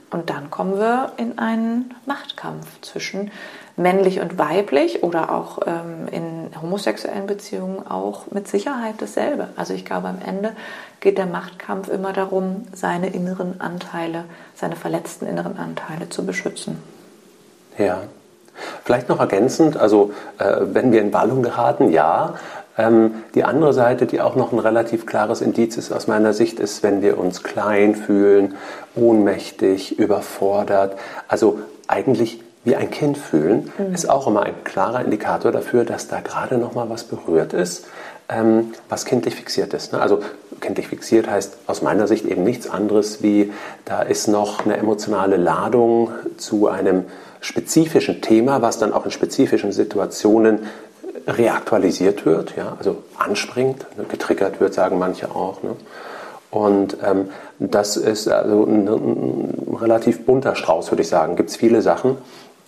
Und 0.10 0.30
dann 0.30 0.50
kommen 0.50 0.80
wir 0.80 1.12
in 1.18 1.38
einen 1.38 1.94
Machtkampf 2.06 2.80
zwischen 2.80 3.30
männlich 3.76 4.22
und 4.22 4.38
weiblich 4.38 5.04
oder 5.04 5.34
auch 5.34 5.60
ähm, 5.66 6.08
in 6.10 6.37
homosexuellen 6.62 7.28
Beziehungen 7.28 7.86
auch 7.88 8.32
mit 8.32 8.48
Sicherheit 8.48 8.96
dasselbe. 9.00 9.50
Also 9.56 9.74
ich 9.74 9.86
glaube, 9.86 10.08
am 10.08 10.20
Ende 10.26 10.54
geht 11.00 11.18
der 11.18 11.26
Machtkampf 11.26 11.90
immer 11.90 12.14
darum, 12.14 12.68
seine 12.74 13.10
inneren 13.10 13.62
Anteile, 13.62 14.26
seine 14.56 14.76
verletzten 14.76 15.28
inneren 15.28 15.58
Anteile 15.58 16.10
zu 16.10 16.26
beschützen. 16.26 16.82
Ja. 17.78 18.02
Vielleicht 18.84 19.08
noch 19.08 19.20
ergänzend, 19.20 19.78
also 19.78 20.12
äh, 20.40 20.62
wenn 20.62 20.92
wir 20.92 21.02
in 21.02 21.14
Wallung 21.14 21.44
geraten, 21.44 21.92
ja, 21.92 22.34
ähm, 22.78 23.24
die 23.36 23.44
andere 23.44 23.74
Seite, 23.74 24.06
die 24.06 24.20
auch 24.22 24.36
noch 24.36 24.52
ein 24.52 24.60
relativ 24.60 25.06
klares 25.06 25.42
Indiz 25.42 25.78
ist 25.78 25.92
aus 25.92 26.08
meiner 26.08 26.34
Sicht, 26.34 26.60
ist, 26.60 26.82
wenn 26.82 27.02
wir 27.02 27.20
uns 27.20 27.44
klein 27.44 27.96
fühlen, 27.96 28.56
ohnmächtig, 28.96 30.00
überfordert, 30.00 30.98
also 31.28 31.60
eigentlich 31.88 32.42
wie 32.68 32.76
ein 32.76 32.92
Kind 32.92 33.18
fühlen, 33.18 33.72
mhm. 33.78 33.94
ist 33.94 34.10
auch 34.10 34.28
immer 34.28 34.44
ein 34.44 34.64
klarer 34.66 35.04
Indikator 35.04 35.54
dafür, 35.54 35.86
dass 35.86 36.10
da 36.10 36.20
gerade 36.20 36.58
noch 36.58 36.76
mal 36.76 36.90
was 36.90 37.06
berührt 37.06 37.54
ist, 37.54 37.86
ähm, 38.28 38.74
was 38.90 39.06
kindlich 39.06 39.36
fixiert 39.36 39.74
ist. 39.74 39.94
Ne? 39.94 40.02
Also 40.02 40.20
kindlich 40.60 40.90
fixiert 40.90 41.30
heißt 41.30 41.60
aus 41.66 41.82
meiner 41.82 42.08
Sicht 42.08 42.26
eben 42.26 42.44
nichts 42.44 42.70
anderes 42.70 43.24
wie, 43.24 43.54
da 43.86 44.02
ist 44.02 44.28
noch 44.28 44.66
eine 44.66 44.76
emotionale 44.76 45.38
Ladung 45.38 46.12
zu 46.36 46.68
einem 46.68 47.06
spezifischen 47.40 48.22
Thema, 48.22 48.62
was 48.62 48.78
dann 48.80 48.92
auch 48.92 49.06
in 49.06 49.12
spezifischen 49.12 49.72
Situationen 49.72 50.68
reaktualisiert 51.26 52.26
wird, 52.26 52.56
ja, 52.58 52.76
also 52.78 52.98
anspringt, 53.18 53.86
ne, 53.98 54.04
getriggert 54.10 54.60
wird, 54.60 54.74
sagen 54.74 55.00
manche 55.00 55.34
auch. 55.34 55.64
Ne. 55.64 55.72
Und 56.50 56.98
ähm, 57.06 57.30
das 57.60 57.98
ist 57.98 58.28
also 58.28 58.64
ein, 58.64 58.88
ein, 58.88 59.76
relativ 59.76 60.26
bunter 60.26 60.56
Strauß, 60.56 60.92
würde 60.92 61.02
ich 61.02 61.10
sagen. 61.10 61.36
Gibt 61.36 61.50
es 61.50 61.56
viele 61.56 61.82
Sachen, 61.82 62.18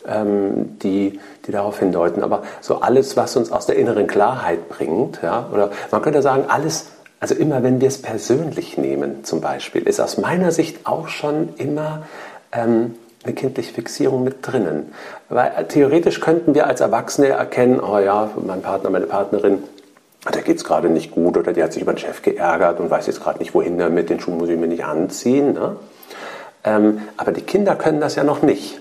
ähm, 0.08 0.78
die, 0.80 1.20
die 1.46 1.52
darauf 1.52 1.80
hindeuten. 1.80 2.24
Aber 2.24 2.44
so 2.62 2.82
alles, 2.82 3.18
was 3.18 3.36
uns 3.36 3.52
aus 3.52 3.66
der 3.66 3.76
inneren 3.76 4.08
Klarheit 4.08 4.70
bringt, 4.70 5.20
ja, 5.22 5.48
oder 5.52 5.72
man 5.92 6.02
könnte 6.02 6.22
sagen, 6.22 6.46
alles, 6.48 6.88
also 7.20 7.36
immer 7.36 7.64
wenn 7.64 7.82
wir 7.82 7.88
es 7.88 8.02
persönlich 8.02 8.78
nehmen, 8.78 9.24
zum 9.24 9.42
Beispiel, 9.42 9.84
ist 9.84 10.00
aus 10.00 10.18
meiner 10.18 10.52
Sicht 10.52 10.86
auch 10.86 11.08
schon 11.08 11.50
immer 11.58 12.04
ähm, 12.52 12.96
eine 13.24 13.34
kindliche 13.34 13.74
Fixierung 13.74 14.24
mit 14.24 14.38
drinnen. 14.42 14.94
Weil 15.28 15.52
äh, 15.58 15.66
theoretisch 15.66 16.22
könnten 16.22 16.56
wir 16.56 16.68
als 16.68 16.82
Erwachsene 16.82 17.28
erkennen, 17.28 17.80
oh 17.80 18.00
ja, 18.00 18.32
mein 18.46 18.62
Partner, 18.62 18.90
meine 18.90 19.08
Partnerin, 19.08 19.64
der 20.34 20.42
geht 20.42 20.58
es 20.58 20.64
gerade 20.64 20.90
nicht 20.90 21.12
gut 21.12 21.38
oder 21.38 21.54
der 21.54 21.66
hat 21.66 21.74
sich 21.74 21.82
über 21.82 21.94
den 21.94 22.00
Chef 22.00 22.22
geärgert 22.22 22.80
und 22.80 22.90
weiß 22.90 23.08
jetzt 23.08 23.22
gerade 23.22 23.40
nicht, 23.40 23.54
wohin 23.54 23.78
damit, 23.78 24.10
den 24.10 24.20
Schuh 24.20 24.32
muss 24.32 24.50
ich 24.50 24.58
mir 24.58 24.68
nicht 24.68 24.84
anziehen. 24.84 25.54
Ne? 25.54 25.76
Ähm, 26.64 27.02
aber 27.18 27.32
die 27.32 27.42
Kinder 27.42 27.76
können 27.76 28.02
das 28.02 28.16
ja 28.16 28.24
noch 28.24 28.42
nicht. 28.42 28.80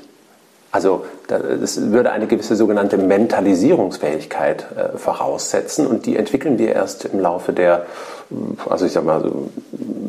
Also 0.70 1.06
das 1.28 1.90
würde 1.90 2.12
eine 2.12 2.26
gewisse 2.26 2.54
sogenannte 2.54 2.98
Mentalisierungsfähigkeit 2.98 4.66
äh, 4.76 4.98
voraussetzen 4.98 5.86
und 5.86 6.04
die 6.04 6.16
entwickeln 6.16 6.58
wir 6.58 6.74
erst 6.74 7.06
im 7.06 7.20
Laufe 7.20 7.54
der, 7.54 7.86
also 8.68 8.84
ich 8.84 8.92
sag 8.92 9.04
mal 9.04 9.22
so, 9.22 9.48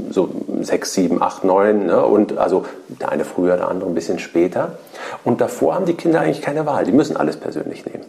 so 0.09 0.29
sechs, 0.61 0.93
sieben, 0.93 1.21
acht, 1.21 1.45
neun 1.45 1.85
ne? 1.85 2.05
und 2.05 2.37
also 2.37 2.65
der 2.87 3.09
eine 3.09 3.23
früher, 3.23 3.55
der 3.55 3.69
andere 3.69 3.89
ein 3.89 3.95
bisschen 3.95 4.19
später. 4.19 4.77
Und 5.23 5.39
davor 5.39 5.75
haben 5.75 5.85
die 5.85 5.93
Kinder 5.93 6.19
eigentlich 6.19 6.41
keine 6.41 6.65
Wahl, 6.65 6.83
die 6.83 6.91
müssen 6.91 7.15
alles 7.15 7.37
persönlich 7.37 7.85
nehmen. 7.85 8.05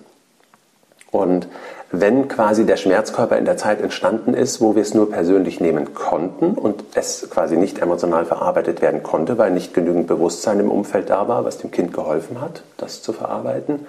Und 1.11 1.49
wenn 1.91 2.29
quasi 2.29 2.65
der 2.65 2.77
Schmerzkörper 2.77 3.37
in 3.37 3.45
der 3.45 3.57
Zeit 3.57 3.81
entstanden 3.81 4.33
ist, 4.33 4.61
wo 4.61 4.77
wir 4.77 4.83
es 4.83 4.95
nur 4.95 5.11
persönlich 5.11 5.61
nehmen 5.61 5.93
konnten 5.93 6.53
und 6.53 6.85
es 6.95 7.29
quasi 7.31 7.57
nicht 7.57 7.81
emotional 7.81 8.25
verarbeitet 8.25 8.81
werden 8.81 9.03
konnte, 9.03 9.37
weil 9.39 9.51
nicht 9.51 9.75
genügend 9.75 10.07
Bewusstsein 10.07 10.61
im 10.61 10.71
Umfeld 10.71 11.11
da 11.11 11.27
war, 11.27 11.45
was 11.45 11.59
dem 11.59 11.73
Kind 11.73 11.93
geholfen 11.93 12.41
hat, 12.41 12.63
das 12.77 13.03
zu 13.03 13.13
verarbeiten. 13.13 13.87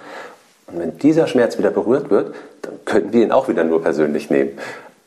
Und 0.66 0.80
wenn 0.80 0.98
dieser 0.98 1.28
Schmerz 1.28 1.58
wieder 1.58 1.70
berührt 1.70 2.10
wird, 2.10 2.34
dann 2.62 2.74
könnten 2.84 3.12
wir 3.12 3.22
ihn 3.22 3.32
auch 3.32 3.48
wieder 3.48 3.62
nur 3.62 3.82
persönlich 3.82 4.30
nehmen. 4.30 4.58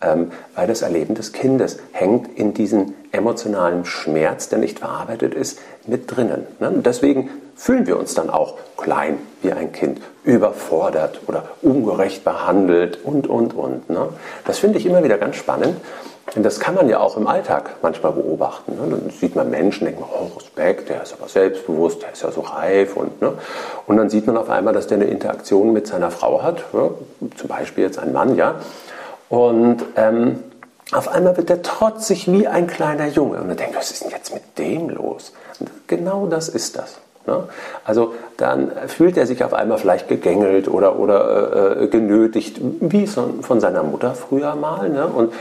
Ähm, 0.06 0.32
weil 0.54 0.68
das 0.68 0.84
Erleben 0.84 1.16
des 1.16 1.34
Kindes 1.34 1.80
hängt 1.92 2.38
in 2.38 2.54
diesem 2.54 2.94
emotionalen 3.12 3.86
Schmerz, 3.86 4.50
der 4.50 4.60
nicht 4.60 4.80
verarbeitet 4.80 5.34
ist, 5.34 5.60
mit 5.88 6.16
drinnen. 6.16 6.46
Ne? 6.60 6.72
Deswegen 6.78 7.30
fühlen 7.56 7.88
wir 7.88 7.98
uns 7.98 8.14
dann 8.14 8.30
auch 8.30 8.56
klein 8.78 9.18
wie 9.42 9.52
ein 9.52 9.72
Kind, 9.72 10.02
überfordert 10.24 11.22
oder 11.28 11.50
ungerecht 11.62 12.24
behandelt 12.24 13.00
und, 13.04 13.28
und, 13.28 13.54
und. 13.56 13.90
Ne? 13.90 14.10
Das 14.46 14.60
finde 14.60 14.78
ich 14.78 14.86
immer 14.86 15.04
wieder 15.04 15.18
ganz 15.18 15.38
spannend. 15.38 15.76
Und 16.36 16.44
das 16.44 16.60
kann 16.60 16.74
man 16.74 16.90
ja 16.90 17.00
auch 17.00 17.18
im 17.18 17.28
Alltag 17.28 17.76
manchmal 17.82 18.12
beobachten. 18.12 18.74
Ne? 18.74 18.98
Dann 18.98 19.10
sieht 19.12 19.36
man 19.36 19.50
Menschen, 19.50 19.86
denkt 19.86 20.02
man, 20.02 20.10
oh, 20.12 20.36
Respekt, 20.38 20.90
der 20.90 21.04
ist 21.04 21.14
aber 21.14 21.30
selbstbewusst, 21.30 22.02
der 22.02 22.14
ist 22.14 22.24
ja 22.24 22.32
so 22.32 22.42
reif. 22.42 22.98
Und, 22.98 23.22
ne? 23.22 23.34
und 23.86 23.98
dann 23.98 24.10
sieht 24.10 24.26
man 24.26 24.36
auf 24.36 24.50
einmal, 24.50 24.74
dass 24.74 24.88
der 24.88 24.98
eine 24.98 25.06
Interaktion 25.06 25.72
mit 25.72 25.88
seiner 25.88 26.12
Frau 26.12 26.42
hat, 26.42 26.64
ja? 26.74 26.90
zum 27.38 27.48
Beispiel 27.48 27.84
jetzt 27.84 28.00
ein 28.00 28.12
Mann, 28.12 28.36
ja. 28.36 28.56
Und 29.30 29.84
ähm, 29.96 30.44
auf 30.92 31.08
einmal 31.08 31.36
wird 31.38 31.50
er 31.50 31.62
trotzig 31.62 32.32
wie 32.32 32.48
ein 32.48 32.68
kleiner 32.68 33.08
Junge. 33.08 33.42
Und 33.42 33.50
er 33.50 33.56
denkt, 33.56 33.76
was 33.76 33.92
ist 33.92 34.04
denn 34.04 34.12
jetzt 34.12 34.34
mit 34.34 34.44
dem 34.58 34.90
los? 34.90 35.34
Und 35.60 35.70
genau 35.88 36.28
das 36.28 36.50
ist 36.50 36.78
das. 36.78 37.00
Ne? 37.28 37.48
Also 37.84 38.14
dann 38.38 38.72
fühlt 38.88 39.18
er 39.18 39.26
sich 39.26 39.44
auf 39.44 39.54
einmal 39.54 39.78
vielleicht 39.78 40.08
gegängelt 40.08 40.68
oder, 40.68 41.00
oder 41.00 41.82
äh, 41.82 41.88
genötigt, 41.88 42.60
wie 42.62 43.08
von 43.08 43.60
seiner 43.60 43.84
Mutter 43.84 44.14
früher 44.14 44.56
mal, 44.56 44.90
ne? 44.90 45.08
und 45.08 45.34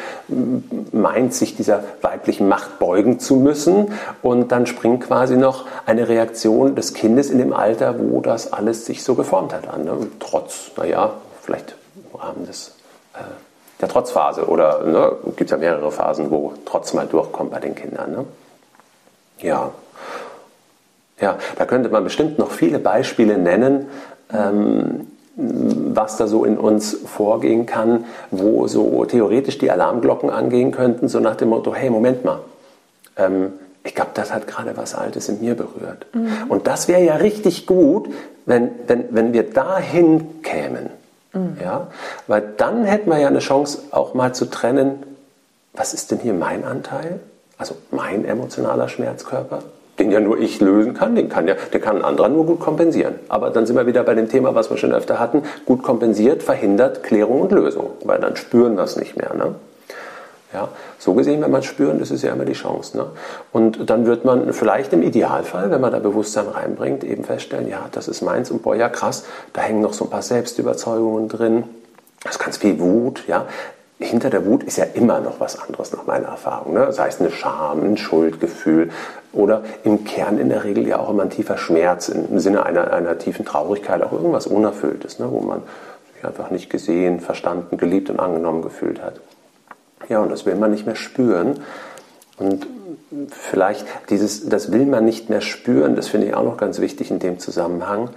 meint 0.93 1.35
sich 1.35 1.57
dieser 1.57 1.85
weiblichen 2.01 2.49
Macht 2.49 2.79
beugen 2.79 3.21
zu 3.21 3.37
müssen. 3.37 3.93
Und 4.23 4.51
dann 4.53 4.67
springt 4.67 5.05
quasi 5.05 5.37
noch 5.37 5.67
eine 5.85 6.09
Reaktion 6.09 6.75
des 6.75 6.95
Kindes 6.95 7.31
in 7.31 7.39
dem 7.39 7.53
Alter, 7.53 7.97
wo 7.99 8.21
das 8.21 8.53
alles 8.53 8.87
sich 8.87 9.05
so 9.05 9.15
geformt 9.15 9.53
hat 9.53 9.69
an. 9.69 9.85
Ne? 9.85 10.07
Trotz, 10.21 10.71
naja, 10.77 11.13
vielleicht 11.43 11.75
im 11.97 12.19
Rahmen 12.19 12.47
des, 12.47 12.75
äh, 13.15 13.19
der 13.85 13.91
Trotzphase 13.91 14.47
oder 14.47 14.83
ne, 14.85 15.13
gibt 15.37 15.43
es 15.43 15.51
ja 15.51 15.59
mehrere 15.59 15.93
Phasen, 15.93 16.31
wo 16.31 16.55
Trotz 16.65 16.95
mal 16.95 17.07
durchkommt 17.07 17.51
bei 17.51 17.61
den 17.61 17.75
Kindern. 17.75 18.13
Ne? 18.13 18.25
Ja. 19.39 19.73
Ja, 21.21 21.39
da 21.57 21.67
könnte 21.67 21.91
man 21.91 22.03
bestimmt 22.03 22.39
noch 22.39 22.51
viele 22.51 22.79
Beispiele 22.79 23.37
nennen, 23.39 23.87
ähm, 24.33 25.07
was 25.37 26.17
da 26.17 26.27
so 26.27 26.45
in 26.45 26.57
uns 26.57 26.97
vorgehen 27.05 27.67
kann, 27.67 28.07
wo 28.31 28.67
so 28.67 29.05
theoretisch 29.05 29.59
die 29.59 29.71
Alarmglocken 29.71 30.31
angehen 30.31 30.71
könnten, 30.71 31.09
so 31.09 31.21
nach 31.21 31.37
dem 31.37 31.51
Motto, 31.51 31.75
hey, 31.75 31.91
Moment 31.91 32.25
mal, 32.25 32.41
ähm, 33.17 33.53
ich 33.85 33.95
glaube, 33.95 34.13
das 34.15 34.33
hat 34.33 34.47
gerade 34.47 34.77
was 34.77 34.95
Altes 34.95 35.29
in 35.29 35.41
mir 35.41 35.55
berührt. 35.55 36.07
Mhm. 36.15 36.49
Und 36.49 36.67
das 36.67 36.89
wäre 36.89 37.03
ja 37.03 37.17
richtig 37.17 37.67
gut, 37.67 38.09
wenn, 38.47 38.71
wenn, 38.87 39.05
wenn 39.11 39.33
wir 39.35 39.51
dahin 39.51 40.43
kämen. 40.43 40.89
Mhm. 41.35 41.57
Ja? 41.63 41.89
Weil 42.27 42.43
dann 42.57 42.85
hätten 42.85 43.11
wir 43.11 43.19
ja 43.19 43.29
eine 43.29 43.41
Chance, 43.41 43.83
auch 43.91 44.15
mal 44.15 44.35
zu 44.35 44.47
trennen, 44.47 45.03
was 45.73 45.93
ist 45.93 46.11
denn 46.11 46.19
hier 46.21 46.35
mein 46.35 46.65
Anteil? 46.65 47.21
Also 47.59 47.77
mein 47.91 48.25
emotionaler 48.25 48.89
Schmerzkörper? 48.89 49.63
den 49.99 50.11
ja 50.11 50.21
nur 50.21 50.39
ich 50.39 50.61
lösen 50.61 50.95
kann, 50.95 51.15
den 51.15 51.29
kann 51.29 51.47
ja, 51.47 51.55
der 51.73 51.81
kann 51.81 51.97
ein 51.97 52.05
anderer 52.05 52.29
nur 52.29 52.47
gut 52.47 52.61
kompensieren. 52.61 53.15
Aber 53.29 53.51
dann 53.51 53.67
sind 53.67 53.77
wir 53.77 53.87
wieder 53.87 54.03
bei 54.03 54.15
dem 54.15 54.29
Thema, 54.29 54.55
was 54.55 54.71
wir 54.71 54.77
schon 54.77 54.93
öfter 54.93 55.21
hatten, 55.21 55.43
gut 55.67 55.83
kompensiert, 55.83 56.43
verhindert 56.43 57.03
Klärung 57.03 57.43
und 57.43 57.53
Lösung, 57.53 57.91
weil 58.05 58.19
dann 58.19 58.37
spüren 58.37 58.77
wir 58.77 58.85
es 58.85 58.97
nicht 58.97 59.17
mehr. 59.17 59.35
Ne? 59.35 59.55
Ja, 60.55 60.69
so 61.01 61.15
gesehen, 61.15 61.43
wenn 61.43 61.51
man 61.51 61.65
spüren, 61.65 61.99
das 61.99 62.13
ist 62.13 62.23
ja 62.23 62.33
immer 62.33 62.45
die 62.45 62.53
Chance. 62.53 62.97
Ne? 62.97 63.07
Und 63.51 63.91
dann 63.91 64.07
wird 64.07 64.25
man 64.25 64.53
vielleicht 64.53 64.93
im 64.93 65.03
Idealfall, 65.03 65.73
wenn 65.73 65.81
man 65.81 65.91
da 65.91 65.99
Bewusstsein 65.99 66.47
reinbringt, 66.47 67.03
eben 67.03 67.25
feststellen, 67.25 67.69
ja, 67.69 67.89
das 67.91 68.07
ist 68.07 68.23
meins 68.23 68.53
und 68.53 68.63
boah, 68.63 68.77
ja 68.77 68.89
krass, 68.89 69.25
da 69.53 69.63
hängen 69.63 69.81
noch 69.81 69.95
so 69.95 70.05
ein 70.05 70.11
paar 70.11 70.23
Selbstüberzeugungen 70.23 71.29
drin, 71.29 71.65
da 72.23 72.31
ist 72.31 72.39
ganz 72.39 72.59
viel 72.59 72.79
Wut, 72.79 73.25
ja, 73.27 73.47
hinter 73.99 74.31
der 74.31 74.47
Wut 74.47 74.63
ist 74.63 74.77
ja 74.77 74.85
immer 74.95 75.21
noch 75.21 75.41
was 75.41 75.61
anderes 75.61 75.93
nach 75.93 76.07
meiner 76.07 76.29
Erfahrung. 76.29 76.75
Ne? 76.75 76.87
Das 76.87 77.01
heißt 77.01 77.21
eine 77.21 77.33
Scham, 77.33 77.83
ein 77.83 77.97
Schuldgefühl 77.97 78.91
oder 79.33 79.63
im 79.83 80.05
Kern 80.05 80.39
in 80.39 80.51
der 80.51 80.63
Regel 80.63 80.87
ja 80.87 80.99
auch 81.01 81.11
immer 81.11 81.25
ein 81.25 81.31
tiefer 81.31 81.57
Schmerz 81.57 82.09
im 82.09 82.39
Sinne 82.39 82.65
einer, 82.65 82.93
einer 82.93 83.19
tiefen 83.19 83.45
Traurigkeit, 83.45 84.03
auch 84.03 84.13
irgendwas 84.13 84.47
Unerfülltes, 84.47 85.19
ne? 85.19 85.27
wo 85.31 85.41
man 85.41 85.63
sich 86.15 86.25
einfach 86.25 86.51
nicht 86.51 86.71
gesehen, 86.71 87.19
verstanden, 87.19 87.77
geliebt 87.77 88.09
und 88.11 88.21
angenommen 88.21 88.63
gefühlt 88.63 89.03
hat. 89.03 89.21
Ja, 90.09 90.21
und 90.21 90.31
das 90.31 90.47
will 90.47 90.57
man 90.57 90.71
nicht 90.71 90.87
mehr 90.87 90.97
spüren. 90.97 91.61
Und 92.39 92.67
vielleicht 93.31 93.87
dieses, 94.11 94.49
das 94.49 94.73
will 94.73 94.87
man 94.87 95.05
nicht 95.05 95.31
mehr 95.31 95.41
spüren, 95.41 95.97
das 95.97 96.09
finde 96.09 96.27
ich 96.27 96.35
auch 96.35 96.43
noch 96.43 96.57
ganz 96.57 96.81
wichtig 96.81 97.11
in 97.11 97.19
dem 97.19 97.39
Zusammenhang. 97.39 98.11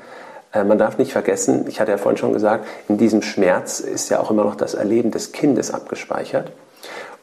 Äh, 0.53 0.63
man 0.63 0.77
darf 0.77 0.98
nicht 0.98 1.12
vergessen, 1.12 1.65
ich 1.67 1.79
hatte 1.79 1.91
ja 1.91 1.98
vorhin 1.98 2.17
schon 2.17 2.34
gesagt, 2.34 2.65
in 2.88 2.98
diesem 2.98 3.22
Schmerz 3.22 3.79
ist 3.79 4.10
ja 4.10 4.20
auch 4.20 4.32
immer 4.32 4.44
noch 4.44 4.56
das 4.56 4.74
Erleben 4.74 5.12
des 5.12 5.32
Kindes 5.32 5.72
abgespeichert. 5.72 6.51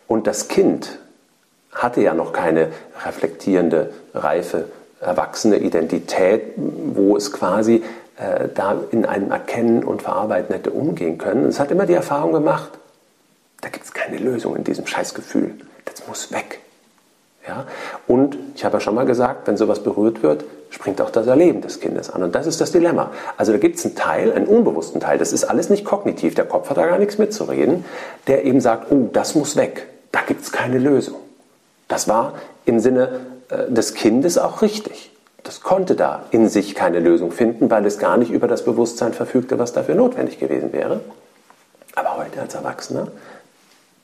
Und 0.07 0.27
das 0.27 0.49
Kind 0.49 0.99
hatte 1.73 2.01
ja 2.01 2.15
noch 2.15 2.33
keine 2.33 2.69
reflektierende, 3.05 3.91
reife, 4.15 4.67
erwachsene 5.01 5.59
Identität, 5.59 6.53
wo 6.57 7.17
es 7.17 7.33
quasi 7.33 7.83
äh, 8.17 8.49
da 8.55 8.77
in 8.91 9.05
einem 9.05 9.33
Erkennen 9.33 9.83
und 9.83 10.03
Verarbeiten 10.03 10.55
hätte 10.55 10.71
umgehen 10.71 11.19
können. 11.19 11.47
Es 11.47 11.59
hat 11.59 11.71
immer 11.71 11.87
die 11.87 11.95
Erfahrung 11.95 12.33
gemacht, 12.33 12.71
da 13.65 13.71
gibt 13.71 13.87
es 13.87 13.95
keine 13.95 14.19
Lösung 14.19 14.55
in 14.57 14.63
diesem 14.63 14.87
Scheißgefühl. 14.87 15.55
Das 15.87 16.07
muss 16.07 16.31
weg. 16.31 16.61
Ja? 17.49 17.67
Und 18.07 18.37
ich 18.55 18.65
habe 18.65 18.77
ja 18.77 18.81
schon 18.81 18.95
mal 18.95 19.07
gesagt, 19.07 19.47
wenn 19.47 19.57
sowas 19.57 19.83
berührt 19.83 20.23
wird, 20.23 20.45
springt 20.69 21.01
auch 21.01 21.09
das 21.09 21.27
Erleben 21.27 21.63
des 21.63 21.81
Kindes 21.81 22.11
an. 22.11 22.23
Und 22.23 22.35
das 22.35 22.47
ist 22.47 22.61
das 22.61 22.73
Dilemma. 22.73 23.11
Also 23.39 23.53
da 23.53 23.59
gibt 23.59 23.79
es 23.79 23.85
einen 23.87 23.95
Teil, 23.95 24.33
einen 24.33 24.47
unbewussten 24.47 25.01
Teil, 25.01 25.17
das 25.17 25.33
ist 25.33 25.45
alles 25.45 25.71
nicht 25.71 25.85
kognitiv, 25.87 26.35
der 26.35 26.45
Kopf 26.45 26.69
hat 26.69 26.77
da 26.77 26.87
gar 26.87 26.99
nichts 26.99 27.17
mitzureden, 27.17 27.87
der 28.27 28.45
eben 28.45 28.61
sagt, 28.61 28.93
oh, 28.93 29.09
das 29.13 29.35
muss 29.35 29.57
weg, 29.57 29.87
da 30.13 30.21
gibt 30.21 30.43
es 30.43 30.53
keine 30.53 30.79
Lösung. 30.79 31.17
Das 31.89 32.07
war 32.07 32.35
im 32.67 32.81
Sinne 32.81 33.21
äh, 33.49 33.71
des 33.71 33.95
Kindes 33.95 34.37
auch 34.37 34.61
richtig. 34.61 35.11
Das 35.43 35.63
konnte 35.63 35.95
da 35.95 36.25
in 36.31 36.49
sich 36.51 36.75
keine 36.75 37.01
Lösung 37.01 37.31
finden, 37.31 37.71
weil 37.71 37.87
es 37.87 37.99
gar 37.99 38.19
nicht 38.19 38.31
über 38.31 38.47
das 38.47 38.65
Bewusstsein 38.65 39.15
verfügte, 39.15 39.59
was 39.59 39.73
dafür 39.73 39.95
notwendig 39.95 40.39
gewesen 40.39 40.73
wäre. 40.73 41.01
Aber 41.95 42.17
heute 42.17 42.41
als 42.41 42.55
Erwachsener 42.55 43.09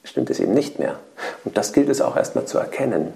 stimmt 0.05 0.31
es 0.31 0.41
eben 0.41 0.55
nicht 0.55 0.79
mehr. 0.79 0.97
Und 1.45 1.57
das 1.57 1.73
gilt 1.73 1.89
es 1.89 2.01
auch 2.01 2.17
erstmal 2.17 2.47
zu 2.47 2.59
erkennen. 2.59 3.13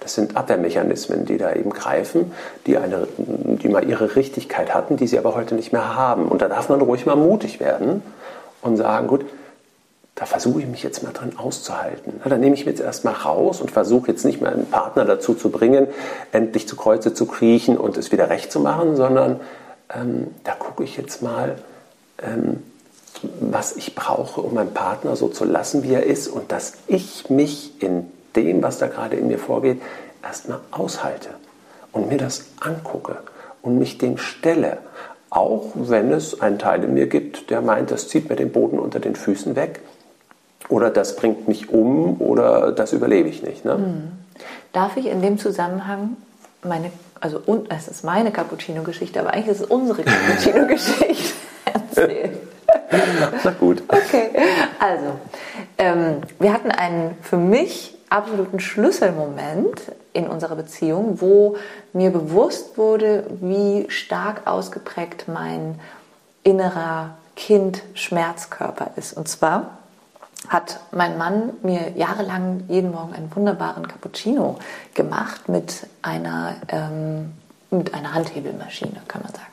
Das 0.00 0.14
sind 0.14 0.36
Abwehrmechanismen, 0.36 1.24
die 1.24 1.38
da 1.38 1.52
eben 1.52 1.70
greifen, 1.70 2.32
die, 2.66 2.78
eine, 2.78 3.06
die 3.16 3.68
mal 3.68 3.88
ihre 3.88 4.16
Richtigkeit 4.16 4.74
hatten, 4.74 4.96
die 4.96 5.06
sie 5.06 5.18
aber 5.18 5.34
heute 5.34 5.54
nicht 5.54 5.72
mehr 5.72 5.94
haben. 5.94 6.26
Und 6.28 6.42
da 6.42 6.48
darf 6.48 6.68
man 6.68 6.80
ruhig 6.80 7.06
mal 7.06 7.16
mutig 7.16 7.60
werden 7.60 8.02
und 8.62 8.76
sagen, 8.76 9.06
gut, 9.06 9.24
da 10.14 10.24
versuche 10.24 10.60
ich 10.60 10.66
mich 10.66 10.82
jetzt 10.82 11.02
mal 11.02 11.12
drin 11.12 11.32
auszuhalten. 11.36 12.20
Da 12.24 12.38
nehme 12.38 12.54
ich 12.54 12.64
mich 12.64 12.78
jetzt 12.78 12.80
erstmal 12.80 13.14
raus 13.14 13.60
und 13.60 13.70
versuche 13.70 14.10
jetzt 14.10 14.24
nicht 14.24 14.40
mehr 14.40 14.50
einen 14.50 14.66
Partner 14.66 15.04
dazu 15.04 15.34
zu 15.34 15.50
bringen, 15.50 15.88
endlich 16.32 16.66
zu 16.66 16.74
Kreuze 16.74 17.12
zu 17.12 17.26
kriechen 17.26 17.76
und 17.76 17.98
es 17.98 18.12
wieder 18.12 18.30
recht 18.30 18.50
zu 18.50 18.60
machen, 18.60 18.96
sondern 18.96 19.40
ähm, 19.94 20.28
da 20.44 20.52
gucke 20.52 20.84
ich 20.84 20.96
jetzt 20.96 21.22
mal, 21.22 21.56
ähm, 22.22 22.62
was 23.40 23.76
ich 23.76 23.94
brauche, 23.94 24.40
um 24.40 24.54
meinen 24.54 24.74
Partner 24.74 25.16
so 25.16 25.28
zu 25.28 25.44
lassen, 25.44 25.82
wie 25.82 25.94
er 25.94 26.04
ist 26.04 26.28
und 26.28 26.52
dass 26.52 26.74
ich 26.86 27.30
mich 27.30 27.82
in 27.82 28.10
dem, 28.34 28.62
was 28.62 28.78
da 28.78 28.86
gerade 28.86 29.16
in 29.16 29.28
mir 29.28 29.38
vorgeht, 29.38 29.80
erstmal 30.22 30.60
aushalte 30.70 31.30
und 31.92 32.08
mir 32.08 32.18
das 32.18 32.46
angucke 32.60 33.16
und 33.62 33.78
mich 33.78 33.98
dem 33.98 34.18
stelle. 34.18 34.78
Auch 35.30 35.72
wenn 35.74 36.12
es 36.12 36.40
einen 36.40 36.58
Teil 36.58 36.84
in 36.84 36.94
mir 36.94 37.08
gibt, 37.08 37.50
der 37.50 37.60
meint, 37.60 37.90
das 37.90 38.08
zieht 38.08 38.28
mir 38.28 38.36
den 38.36 38.52
Boden 38.52 38.78
unter 38.78 39.00
den 39.00 39.16
Füßen 39.16 39.56
weg 39.56 39.80
oder 40.68 40.90
das 40.90 41.16
bringt 41.16 41.48
mich 41.48 41.68
um 41.70 42.20
oder 42.20 42.72
das 42.72 42.92
überlebe 42.92 43.28
ich 43.28 43.42
nicht. 43.42 43.64
Ne? 43.64 43.74
Hm. 43.74 44.12
Darf 44.72 44.96
ich 44.96 45.06
in 45.06 45.22
dem 45.22 45.38
Zusammenhang 45.38 46.16
meine, 46.62 46.90
also 47.20 47.40
es 47.68 47.88
ist 47.88 48.04
meine 48.04 48.30
Cappuccino-Geschichte, 48.30 49.20
aber 49.20 49.32
eigentlich 49.32 49.48
ist 49.48 49.60
es 49.62 49.66
unsere 49.66 50.02
Cappuccino-Geschichte 50.04 51.34
erzählen? 51.64 52.38
Na 53.44 53.50
gut. 53.52 53.82
Okay, 53.88 54.30
also 54.78 55.18
ähm, 55.78 56.22
wir 56.38 56.52
hatten 56.52 56.70
einen 56.70 57.16
für 57.22 57.36
mich 57.36 57.96
absoluten 58.08 58.60
Schlüsselmoment 58.60 59.80
in 60.12 60.28
unserer 60.28 60.56
Beziehung, 60.56 61.20
wo 61.20 61.56
mir 61.92 62.10
bewusst 62.10 62.78
wurde, 62.78 63.26
wie 63.40 63.86
stark 63.90 64.46
ausgeprägt 64.46 65.26
mein 65.28 65.80
innerer 66.42 67.16
Kind-Schmerzkörper 67.34 68.92
ist. 68.96 69.12
Und 69.12 69.28
zwar 69.28 69.78
hat 70.48 70.80
mein 70.92 71.18
Mann 71.18 71.54
mir 71.62 71.92
jahrelang 71.96 72.64
jeden 72.68 72.92
Morgen 72.92 73.14
einen 73.14 73.34
wunderbaren 73.34 73.88
Cappuccino 73.88 74.58
gemacht 74.94 75.48
mit 75.48 75.86
einer, 76.02 76.54
ähm, 76.68 77.32
mit 77.70 77.92
einer 77.94 78.14
Handhebelmaschine, 78.14 79.02
kann 79.08 79.22
man 79.22 79.32
sagen. 79.32 79.46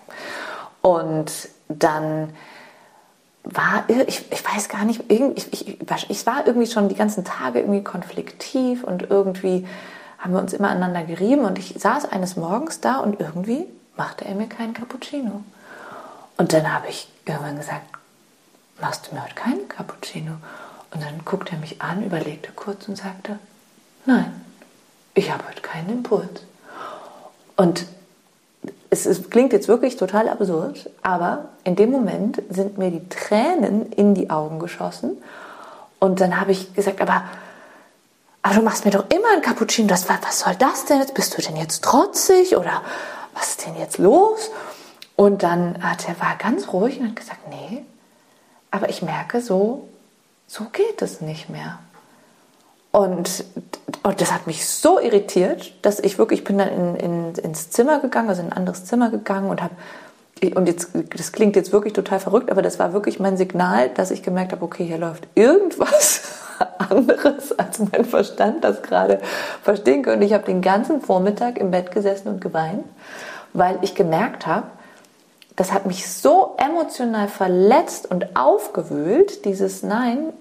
Und 0.81 1.49
dann 1.67 2.29
war, 3.43 3.83
ich, 4.07 4.31
ich 4.31 4.45
weiß 4.45 4.69
gar 4.69 4.85
nicht, 4.85 5.03
ich, 5.09 5.53
ich, 5.53 6.09
ich 6.09 6.25
war 6.25 6.47
irgendwie 6.47 6.67
schon 6.67 6.89
die 6.89 6.95
ganzen 6.95 7.25
Tage 7.25 7.59
irgendwie 7.59 7.83
konfliktiv 7.83 8.83
und 8.83 9.09
irgendwie 9.09 9.67
haben 10.17 10.33
wir 10.33 10.39
uns 10.39 10.53
immer 10.53 10.69
aneinander 10.69 11.03
gerieben 11.03 11.43
und 11.43 11.59
ich 11.59 11.75
saß 11.77 12.05
eines 12.05 12.37
Morgens 12.37 12.79
da 12.79 12.97
und 12.99 13.19
irgendwie 13.19 13.65
machte 13.97 14.25
er 14.25 14.35
mir 14.35 14.47
keinen 14.47 14.73
Cappuccino. 14.73 15.43
Und 16.37 16.53
dann 16.53 16.73
habe 16.73 16.87
ich 16.87 17.09
irgendwann 17.25 17.57
gesagt, 17.57 17.85
machst 18.79 19.09
du 19.09 19.15
mir 19.15 19.23
heute 19.23 19.35
keinen 19.35 19.67
Cappuccino? 19.67 20.31
Und 20.91 21.03
dann 21.03 21.25
guckte 21.25 21.53
er 21.53 21.59
mich 21.59 21.81
an, 21.81 22.03
überlegte 22.03 22.51
kurz 22.53 22.87
und 22.87 22.95
sagte, 22.95 23.39
nein, 24.05 24.41
ich 25.13 25.31
habe 25.31 25.43
heute 25.47 25.61
keinen 25.61 25.89
Impuls. 25.89 26.43
Und 27.55 27.85
es, 28.93 29.07
es, 29.07 29.29
klingt 29.29 29.53
jetzt 29.53 29.67
wirklich 29.67 29.97
total 29.97 30.29
absurd, 30.29 30.89
aber 31.01 31.45
in 31.63 31.75
dem 31.75 31.89
Moment 31.89 32.41
sind 32.49 32.77
mir 32.77 32.91
die 32.91 33.09
Tränen 33.09 33.91
in 33.91 34.13
die 34.13 34.29
Augen 34.29 34.59
geschossen. 34.59 35.17
Und 35.99 36.21
dann 36.21 36.39
habe 36.39 36.51
ich 36.51 36.73
gesagt, 36.75 37.01
aber, 37.01 37.23
aber 38.43 38.55
du 38.55 38.61
machst 38.61 38.85
mir 38.85 38.91
doch 38.91 39.05
immer 39.09 39.29
ein 39.33 39.41
Cappuccino. 39.41 39.87
Das, 39.87 40.07
was 40.07 40.39
soll 40.39 40.55
das 40.55 40.85
denn 40.85 40.99
jetzt? 40.99 41.15
Bist 41.15 41.35
du 41.35 41.41
denn 41.41 41.55
jetzt 41.55 41.83
trotzig 41.83 42.55
oder 42.55 42.83
was 43.33 43.49
ist 43.49 43.65
denn 43.65 43.75
jetzt 43.77 43.97
los? 43.97 44.51
Und 45.15 45.41
dann 45.41 45.81
hat 45.83 46.07
er 46.07 46.19
war 46.19 46.35
ganz 46.37 46.71
ruhig 46.71 46.99
und 46.99 47.09
hat 47.09 47.15
gesagt, 47.15 47.47
nee, 47.49 47.83
aber 48.69 48.89
ich 48.89 49.01
merke 49.01 49.41
so, 49.41 49.87
so 50.47 50.65
geht 50.65 51.01
es 51.01 51.19
nicht 51.19 51.49
mehr. 51.49 51.79
Und, 52.95 53.43
und 54.03 54.21
das 54.21 54.31
hat 54.31 54.45
mich 54.45 54.67
so 54.67 54.99
irritiert, 54.99 55.73
dass 55.81 55.99
ich 55.99 56.19
wirklich, 56.19 56.41
ich 56.41 56.45
bin 56.45 56.59
dann 56.59 56.69
in, 56.69 56.95
in, 56.95 57.35
ins 57.35 57.71
Zimmer 57.71 57.99
gegangen, 57.99 58.29
also 58.29 58.43
in 58.43 58.49
ein 58.49 58.53
anderes 58.53 58.85
Zimmer 58.85 59.09
gegangen 59.09 59.49
und 59.49 59.63
habe, 59.63 59.73
und 60.53 60.67
jetzt, 60.67 60.89
das 61.17 61.31
klingt 61.31 61.55
jetzt 61.55 61.71
wirklich 61.71 61.93
total 61.93 62.19
verrückt, 62.19 62.51
aber 62.51 62.61
das 62.61 62.77
war 62.77 62.93
wirklich 62.93 63.19
mein 63.19 63.35
Signal, 63.35 63.89
dass 63.89 64.11
ich 64.11 64.21
gemerkt 64.21 64.51
habe, 64.51 64.63
okay, 64.63 64.85
hier 64.85 64.99
läuft 64.99 65.27
irgendwas 65.33 66.21
anderes, 66.77 67.57
als 67.57 67.79
mein 67.79 68.05
Verstand 68.05 68.63
das 68.63 68.83
gerade 68.83 69.19
verstehen 69.63 70.03
könnte. 70.03 70.27
Ich 70.27 70.33
habe 70.33 70.45
den 70.45 70.61
ganzen 70.61 71.01
Vormittag 71.01 71.57
im 71.57 71.71
Bett 71.71 71.89
gesessen 71.89 72.27
und 72.27 72.41
geweint, 72.41 72.85
weil 73.53 73.79
ich 73.81 73.95
gemerkt 73.95 74.45
habe, 74.45 74.67
das 75.55 75.73
hat 75.73 75.87
mich 75.87 76.07
so 76.07 76.55
emotional 76.57 77.27
verletzt 77.27 78.11
und 78.11 78.35
aufgewühlt, 78.35 79.45
dieses 79.45 79.81
Nein, 79.81 80.31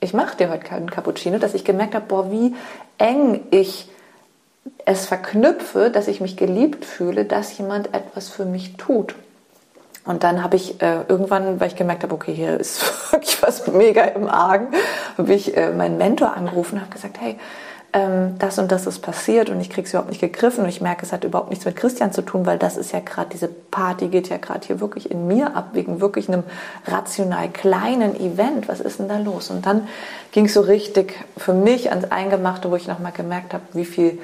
ich 0.00 0.14
mache 0.14 0.36
dir 0.36 0.50
heute 0.50 0.64
keinen 0.64 0.90
Cappuccino, 0.90 1.38
dass 1.38 1.54
ich 1.54 1.64
gemerkt 1.64 1.94
habe, 1.94 2.06
boah, 2.06 2.30
wie 2.30 2.54
eng 2.98 3.40
ich 3.50 3.88
es 4.84 5.06
verknüpfe, 5.06 5.90
dass 5.90 6.08
ich 6.08 6.20
mich 6.20 6.36
geliebt 6.36 6.84
fühle, 6.84 7.24
dass 7.24 7.56
jemand 7.58 7.94
etwas 7.94 8.28
für 8.28 8.44
mich 8.44 8.76
tut. 8.76 9.14
Und 10.04 10.22
dann 10.22 10.42
habe 10.42 10.56
ich 10.56 10.80
äh, 10.82 11.00
irgendwann, 11.08 11.58
weil 11.58 11.68
ich 11.68 11.76
gemerkt 11.76 12.04
habe, 12.04 12.14
okay, 12.14 12.32
hier 12.32 12.58
ist 12.58 13.12
wirklich 13.12 13.42
was 13.42 13.66
mega 13.66 14.04
im 14.04 14.28
Argen, 14.28 14.68
habe 15.18 15.34
ich 15.34 15.56
äh, 15.56 15.70
meinen 15.70 15.98
Mentor 15.98 16.34
angerufen 16.34 16.76
und 16.76 16.82
habe 16.82 16.92
gesagt, 16.92 17.20
hey, 17.20 17.36
ähm, 17.96 18.38
das 18.38 18.58
und 18.58 18.70
das 18.70 18.86
ist 18.86 18.98
passiert 18.98 19.48
und 19.48 19.58
ich 19.58 19.70
kriege 19.70 19.86
es 19.86 19.94
überhaupt 19.94 20.10
nicht 20.10 20.20
gegriffen 20.20 20.64
und 20.64 20.68
ich 20.68 20.82
merke, 20.82 21.06
es 21.06 21.12
hat 21.12 21.24
überhaupt 21.24 21.48
nichts 21.48 21.64
mit 21.64 21.76
Christian 21.76 22.12
zu 22.12 22.20
tun, 22.20 22.44
weil 22.44 22.58
das 22.58 22.76
ist 22.76 22.92
ja 22.92 23.00
gerade, 23.00 23.30
diese 23.32 23.48
Party 23.48 24.08
geht 24.08 24.28
ja 24.28 24.36
gerade 24.36 24.66
hier 24.66 24.80
wirklich 24.80 25.10
in 25.10 25.26
mir 25.26 25.56
ab, 25.56 25.70
wegen 25.72 25.98
wirklich 25.98 26.28
einem 26.28 26.42
rational 26.86 27.48
kleinen 27.48 28.14
Event. 28.20 28.68
Was 28.68 28.80
ist 28.80 28.98
denn 28.98 29.08
da 29.08 29.18
los? 29.18 29.50
Und 29.50 29.64
dann 29.64 29.88
ging 30.32 30.44
es 30.44 30.52
so 30.52 30.60
richtig 30.60 31.14
für 31.38 31.54
mich 31.54 31.88
ans 31.88 32.10
Eingemachte, 32.10 32.70
wo 32.70 32.76
ich 32.76 32.86
nochmal 32.86 33.12
gemerkt 33.12 33.54
habe, 33.54 33.64
wie 33.72 33.86
viel 33.86 34.18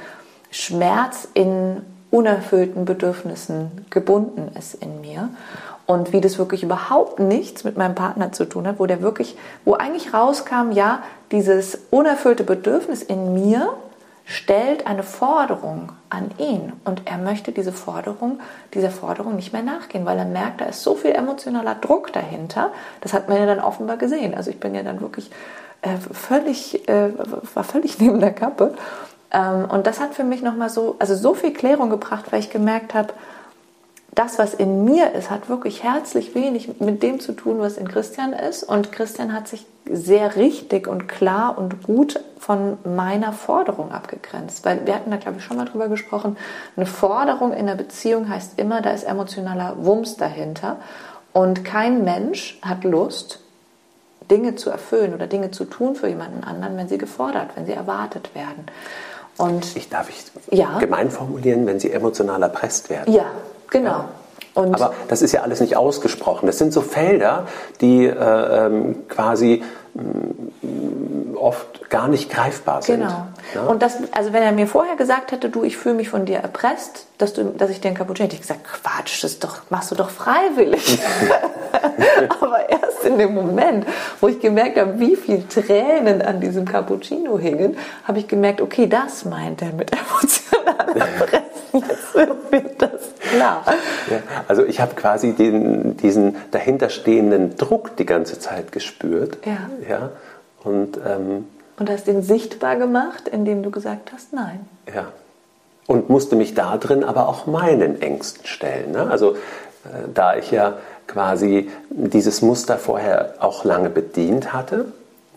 Schmerz 0.51 1.27
in 1.33 1.79
unerfüllten 2.11 2.85
Bedürfnissen 2.85 3.87
gebunden 3.89 4.51
ist 4.59 4.75
in 4.75 5.01
mir 5.01 5.31
und 5.87 6.13
wie 6.13 6.21
das 6.21 6.37
wirklich 6.37 6.63
überhaupt 6.63 7.21
nichts 7.21 7.65
mit 7.65 7.79
meinem 7.79 7.95
Partner 7.95 8.33
zu 8.33 8.45
tun 8.45 8.67
hat, 8.67 8.79
wo 8.79 8.85
der 8.85 9.01
wirklich, 9.01 9.37
wo 9.65 9.75
eigentlich 9.75 10.13
rauskam, 10.13 10.73
ja, 10.73 11.03
dieses 11.33 11.79
unerfüllte 11.91 12.45
Bedürfnis 12.45 13.03
in 13.03 13.35
mir 13.35 13.75
stellt 14.25 14.87
eine 14.87 15.03
Forderung 15.03 15.93
an 16.09 16.31
ihn 16.39 16.73
und 16.85 17.03
er 17.07 17.19
möchte 17.19 17.53
diese 17.53 17.73
Forderung, 17.73 18.39
dieser 18.73 18.91
Forderung 18.91 19.35
nicht 19.35 19.53
mehr 19.53 19.63
nachgehen, 19.63 20.07
weil 20.07 20.19
er 20.19 20.25
merkt, 20.25 20.61
da 20.61 20.67
ist 20.67 20.83
so 20.83 20.95
viel 20.95 21.11
emotionaler 21.11 21.75
Druck 21.75 22.13
dahinter. 22.13 22.71
Das 23.01 23.13
hat 23.13 23.29
man 23.29 23.39
ja 23.39 23.47
dann 23.47 23.61
offenbar 23.61 23.97
gesehen. 23.97 24.35
Also 24.35 24.51
ich 24.51 24.61
bin 24.61 24.75
ja 24.75 24.83
dann 24.83 25.01
wirklich 25.01 25.31
äh, 25.83 25.97
völlig, 26.13 26.89
äh, 26.89 27.11
war 27.55 27.65
völlig 27.65 27.99
neben 27.99 28.21
der 28.21 28.33
Kappe. 28.33 28.75
Ähm, 29.33 29.65
und 29.69 29.87
das 29.87 30.01
hat 30.01 30.15
für 30.15 30.25
mich 30.25 30.43
nochmal 30.43 30.71
so, 30.71 30.97
also 30.99 31.15
so 31.17 31.35
viel 31.35 31.53
Klärung 31.53 31.91
gebracht, 31.91 32.27
weil 32.31 32.41
ich 32.41 32.51
gemerkt 32.51 32.95
habe, 32.95 33.13
das, 34.15 34.39
was 34.39 34.53
in 34.53 34.85
mir 34.85 35.13
ist, 35.13 35.31
hat 35.31 35.49
wirklich 35.49 35.83
herzlich 35.83 36.35
wenig 36.35 36.81
mit 36.81 37.03
dem 37.03 37.19
zu 37.19 37.33
tun, 37.33 37.61
was 37.61 37.79
in 37.79 37.89
Christian 37.89 38.35
ist. 38.35 38.63
Und 38.63 38.93
Christian 38.93 39.33
hat 39.33 39.49
sich 39.49 39.65
sehr 39.91 40.37
richtig 40.37 40.87
und 40.87 41.09
klar 41.09 41.57
und 41.57 41.83
gut 41.83 42.21
von 42.39 42.77
meiner 42.85 43.33
Forderung 43.33 43.91
abgegrenzt. 43.91 44.67
Weil 44.67 44.87
wir 44.87 44.95
hatten 44.95 45.11
da, 45.11 45.17
glaube 45.17 45.39
ich, 45.39 45.45
schon 45.45 45.57
mal 45.57 45.65
drüber 45.65 45.89
gesprochen. 45.89 46.37
Eine 46.77 46.85
Forderung 46.85 47.55
in 47.55 47.67
der 47.67 47.75
Beziehung 47.75 48.29
heißt 48.29 48.59
immer, 48.59 48.83
da 48.83 48.91
ist 48.91 49.05
emotionaler 49.05 49.77
Wumms 49.79 50.19
dahinter. 50.19 50.77
Und 51.33 51.65
kein 51.65 52.05
Mensch 52.05 52.59
hat 52.61 52.85
Lust, 52.85 53.41
Dinge 54.31 54.57
zu 54.57 54.69
erfüllen 54.69 55.15
oder 55.15 55.27
Dinge 55.27 55.53
zu 55.53 55.65
tun 55.65 55.95
für 55.95 56.09
jemanden 56.09 56.45
anderen, 56.45 56.77
wenn 56.77 56.89
sie 56.89 56.99
gefordert, 56.99 57.51
wenn 57.55 57.65
sie 57.65 57.73
erwartet 57.73 58.35
werden. 58.35 58.67
Und 59.39 59.75
ich 59.75 59.89
darf 59.89 60.11
ich 60.11 60.25
ja? 60.51 60.79
gemein 60.79 61.11
formulieren, 61.11 61.67
wenn 61.67 61.81
sie 61.81 61.91
emotional 61.91 62.43
erpresst 62.43 62.91
werden. 62.91 63.13
Ja, 63.13 63.25
Genau. 63.73 64.05
Und 64.55 64.75
Aber 64.75 64.93
das 65.09 65.23
ist 65.23 65.33
ja 65.33 65.43
alles 65.43 65.61
nicht 65.61 65.77
ausgesprochen. 65.77 66.47
Das 66.47 66.59
sind 66.59 66.73
so 66.73 66.83
Felder, 66.83 67.47
die 67.81 68.05
äh, 68.05 68.67
ähm, 68.67 69.09
quasi 69.09 69.63
mh, 69.95 70.03
mm, 70.61 71.37
oft 71.37 71.89
gar 71.89 72.09
nicht 72.09 72.31
greifbar 72.31 72.83
sind. 72.83 73.01
Genau. 73.01 73.27
Ja? 73.55 73.63
Und 73.63 73.83
das, 73.83 73.97
also 74.13 74.33
wenn 74.33 74.43
er 74.43 74.53
mir 74.53 74.67
vorher 74.67 74.97
gesagt 74.97 75.33
hätte, 75.33 75.49
du, 75.49 75.65
ich 75.65 75.77
fühle 75.77 75.95
mich 75.95 76.11
von 76.11 76.27
dir 76.27 76.39
erpresst, 76.39 77.07
dass, 77.19 77.33
du, 77.33 77.45
dass 77.45 77.71
ich 77.71 77.81
dir 77.81 77.89
einen 77.89 77.97
Cappuccino 77.97 78.27
hätte 78.27 78.37
ich 78.37 78.43
gesagt, 78.43 78.61
Quatsch, 78.65 79.25
das 79.25 79.39
doch, 79.39 79.63
machst 79.71 79.91
du 79.91 79.95
doch 79.95 80.11
freiwillig. 80.11 80.99
Aber 82.41 82.69
erst 82.69 83.05
in 83.05 83.19
dem 83.19 83.35
Moment, 83.35 83.87
wo 84.21 84.29
ich 84.29 84.41
gemerkt 84.41 84.79
habe, 84.79 84.99
wie 85.01 85.17
viel 85.17 85.45
Tränen 85.45 86.23
an 86.23 86.41
diesem 86.41 86.65
Cappuccino 86.65 87.39
hingen, 87.39 87.77
habe 88.05 88.19
ich 88.19 88.29
gemerkt, 88.29 88.61
okay, 88.61 88.87
das 88.87 89.25
meint 89.25 89.63
er 89.63 89.73
mit 89.73 89.91
emotionaler 89.93 90.97
Erpressung. 91.21 91.53
Jetzt 91.73 92.15
wird 92.51 92.83
das 92.83 93.12
klar. 93.33 93.65
Ja, 94.11 94.19
also 94.49 94.65
ich 94.65 94.81
habe 94.81 94.95
quasi 94.95 95.33
den, 95.33 95.97
diesen 95.97 96.37
dahinterstehenden 96.51 97.57
Druck 97.57 97.97
die 97.97 98.07
ganze 98.07 98.39
Zeit 98.39 98.73
gespürt. 98.73 99.39
Ja. 99.45 99.71
ja 99.89 100.11
und, 100.65 100.99
ähm, 100.99 101.47
und 101.79 101.91
hast 101.91 102.07
den 102.07 102.23
sichtbar 102.23 102.77
gemacht, 102.77 103.29
indem 103.29 103.63
du 103.63 103.71
gesagt 103.71 104.13
hast, 104.13 104.33
nein. 104.33 104.67
Ja. 104.95 105.07
und 105.87 106.11
musste 106.11 106.37
mich 106.37 106.55
da 106.55 106.77
drin 106.77 107.05
aber 107.05 107.29
auch 107.29 107.47
meinen 107.47 108.01
Ängsten 108.01 108.47
stellen. 108.47 108.93
Ne? 108.93 109.11
Also 109.11 109.33
äh, 109.33 110.09
da 110.15 110.37
ich 110.37 110.51
ja 110.51 110.75
quasi 111.07 111.71
dieses 111.91 112.43
Muster 112.43 112.79
vorher 112.79 113.35
auch 113.41 113.65
lange 113.65 113.91
bedient 113.91 114.53
hatte, 114.53 114.87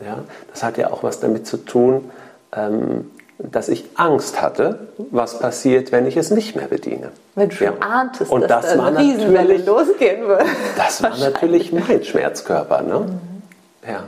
ja, 0.03 0.19
das 0.51 0.63
hat 0.63 0.77
ja 0.77 0.91
auch 0.91 1.03
was 1.03 1.19
damit 1.19 1.47
zu 1.47 1.58
tun, 1.58 2.12
ähm, 2.55 3.12
dass 3.38 3.67
ich 3.67 3.86
Angst 3.95 4.41
hatte, 4.41 4.88
was 5.12 5.39
passiert, 5.39 5.91
wenn 5.91 6.06
ich 6.06 6.15
es 6.17 6.32
nicht 6.32 6.56
mehr 6.56 6.67
bediene. 6.67 7.12
Wenn 7.36 7.50
du 7.50 7.63
ja. 7.63 7.74
ahntest, 7.80 8.32
und 8.32 8.50
dass 8.50 8.65
das 8.65 8.78
da 8.78 8.86
eine 8.86 9.00
Riesenwelle 9.00 9.58
losgehen 9.58 10.28
wird. 10.28 10.45
Das 10.78 11.04
war 11.04 11.17
natürlich 11.17 11.71
mein 11.71 12.04
Schmerzkörper. 12.04 12.82
Ne? 12.82 13.00
Mhm. 13.00 13.89
Ja. 13.89 14.04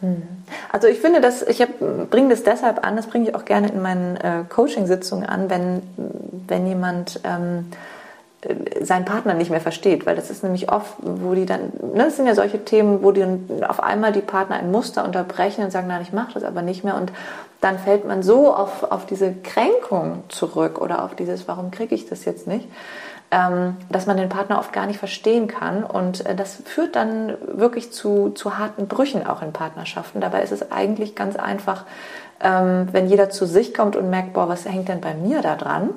Mhm. 0.00 0.22
Also 0.72 0.88
ich 0.88 1.00
finde, 1.00 1.20
dass 1.20 1.42
ich 1.42 1.64
bringe 2.10 2.30
das 2.30 2.42
deshalb 2.42 2.84
an, 2.84 2.96
das 2.96 3.06
bringe 3.06 3.28
ich 3.28 3.34
auch 3.34 3.44
gerne 3.44 3.68
in 3.68 3.80
meinen 3.80 4.16
äh, 4.16 4.44
Coaching-Sitzungen 4.48 5.26
an, 5.26 5.48
wenn, 5.48 5.82
wenn 6.48 6.66
jemand 6.66 7.20
ähm, 7.24 7.70
äh, 7.70 7.93
seinen 8.82 9.04
Partner 9.04 9.34
nicht 9.34 9.50
mehr 9.50 9.60
versteht, 9.60 10.06
weil 10.06 10.16
das 10.16 10.30
ist 10.30 10.42
nämlich 10.42 10.70
oft, 10.70 10.94
wo 11.00 11.34
die 11.34 11.46
dann, 11.46 11.72
ne, 11.94 12.04
das 12.04 12.16
sind 12.16 12.26
ja 12.26 12.34
solche 12.34 12.64
Themen, 12.64 13.02
wo 13.02 13.12
die 13.12 13.24
auf 13.66 13.82
einmal 13.82 14.12
die 14.12 14.20
Partner 14.20 14.56
ein 14.56 14.70
Muster 14.70 15.04
unterbrechen 15.04 15.64
und 15.64 15.70
sagen, 15.70 15.88
nein, 15.88 16.02
ich 16.02 16.12
mache 16.12 16.34
das 16.34 16.44
aber 16.44 16.62
nicht 16.62 16.84
mehr 16.84 16.96
und 16.96 17.12
dann 17.60 17.78
fällt 17.78 18.06
man 18.06 18.22
so 18.22 18.54
auf, 18.54 18.82
auf 18.90 19.06
diese 19.06 19.32
Kränkung 19.32 20.24
zurück 20.28 20.80
oder 20.80 21.02
auf 21.04 21.14
dieses, 21.14 21.48
warum 21.48 21.70
kriege 21.70 21.94
ich 21.94 22.08
das 22.08 22.24
jetzt 22.26 22.46
nicht, 22.46 22.68
ähm, 23.30 23.76
dass 23.88 24.06
man 24.06 24.16
den 24.16 24.28
Partner 24.28 24.58
oft 24.58 24.72
gar 24.72 24.86
nicht 24.86 24.98
verstehen 24.98 25.48
kann 25.48 25.82
und 25.82 26.26
äh, 26.26 26.34
das 26.34 26.56
führt 26.64 26.94
dann 26.94 27.32
wirklich 27.46 27.92
zu, 27.92 28.30
zu 28.30 28.58
harten 28.58 28.86
Brüchen 28.86 29.26
auch 29.26 29.42
in 29.42 29.52
Partnerschaften. 29.52 30.20
Dabei 30.20 30.42
ist 30.42 30.52
es 30.52 30.70
eigentlich 30.70 31.14
ganz 31.14 31.36
einfach, 31.36 31.84
ähm, 32.40 32.88
wenn 32.92 33.08
jeder 33.08 33.30
zu 33.30 33.46
sich 33.46 33.72
kommt 33.72 33.96
und 33.96 34.10
merkt, 34.10 34.34
boah, 34.34 34.48
was 34.48 34.66
hängt 34.66 34.88
denn 34.88 35.00
bei 35.00 35.14
mir 35.14 35.40
da 35.40 35.56
dran? 35.56 35.90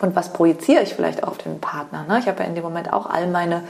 Und 0.00 0.16
was 0.16 0.32
projiziere 0.32 0.82
ich 0.82 0.94
vielleicht 0.94 1.24
auf 1.24 1.38
den 1.38 1.60
Partner? 1.60 2.04
Ne? 2.08 2.18
Ich 2.18 2.26
habe 2.26 2.42
ja 2.42 2.48
in 2.48 2.54
dem 2.54 2.64
Moment 2.64 2.92
auch 2.92 3.06
all 3.06 3.26
meine 3.26 3.62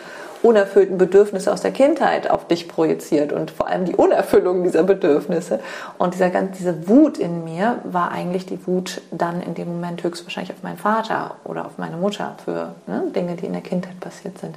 unerfüllten 0.42 0.96
Bedürfnisse 0.96 1.52
aus 1.52 1.60
der 1.60 1.70
Kindheit 1.70 2.30
auf 2.30 2.46
dich 2.46 2.68
projiziert 2.68 3.32
und 3.32 3.50
vor 3.50 3.66
allem 3.66 3.84
die 3.84 3.94
Unerfüllung 3.94 4.62
dieser 4.62 4.84
Bedürfnisse. 4.84 5.60
Und 5.98 6.14
dieser, 6.14 6.30
diese 6.30 6.88
Wut 6.88 7.18
in 7.18 7.44
mir 7.44 7.78
war 7.84 8.10
eigentlich 8.10 8.46
die 8.46 8.66
Wut 8.66 9.02
dann 9.10 9.42
in 9.42 9.54
dem 9.54 9.68
Moment 9.68 10.02
höchstwahrscheinlich 10.02 10.52
auf 10.52 10.62
meinen 10.62 10.78
Vater 10.78 11.36
oder 11.44 11.66
auf 11.66 11.78
meine 11.78 11.96
Mutter 11.96 12.36
für 12.44 12.74
ne, 12.86 13.04
Dinge, 13.14 13.36
die 13.36 13.46
in 13.46 13.52
der 13.52 13.62
Kindheit 13.62 14.00
passiert 14.00 14.38
sind. 14.38 14.56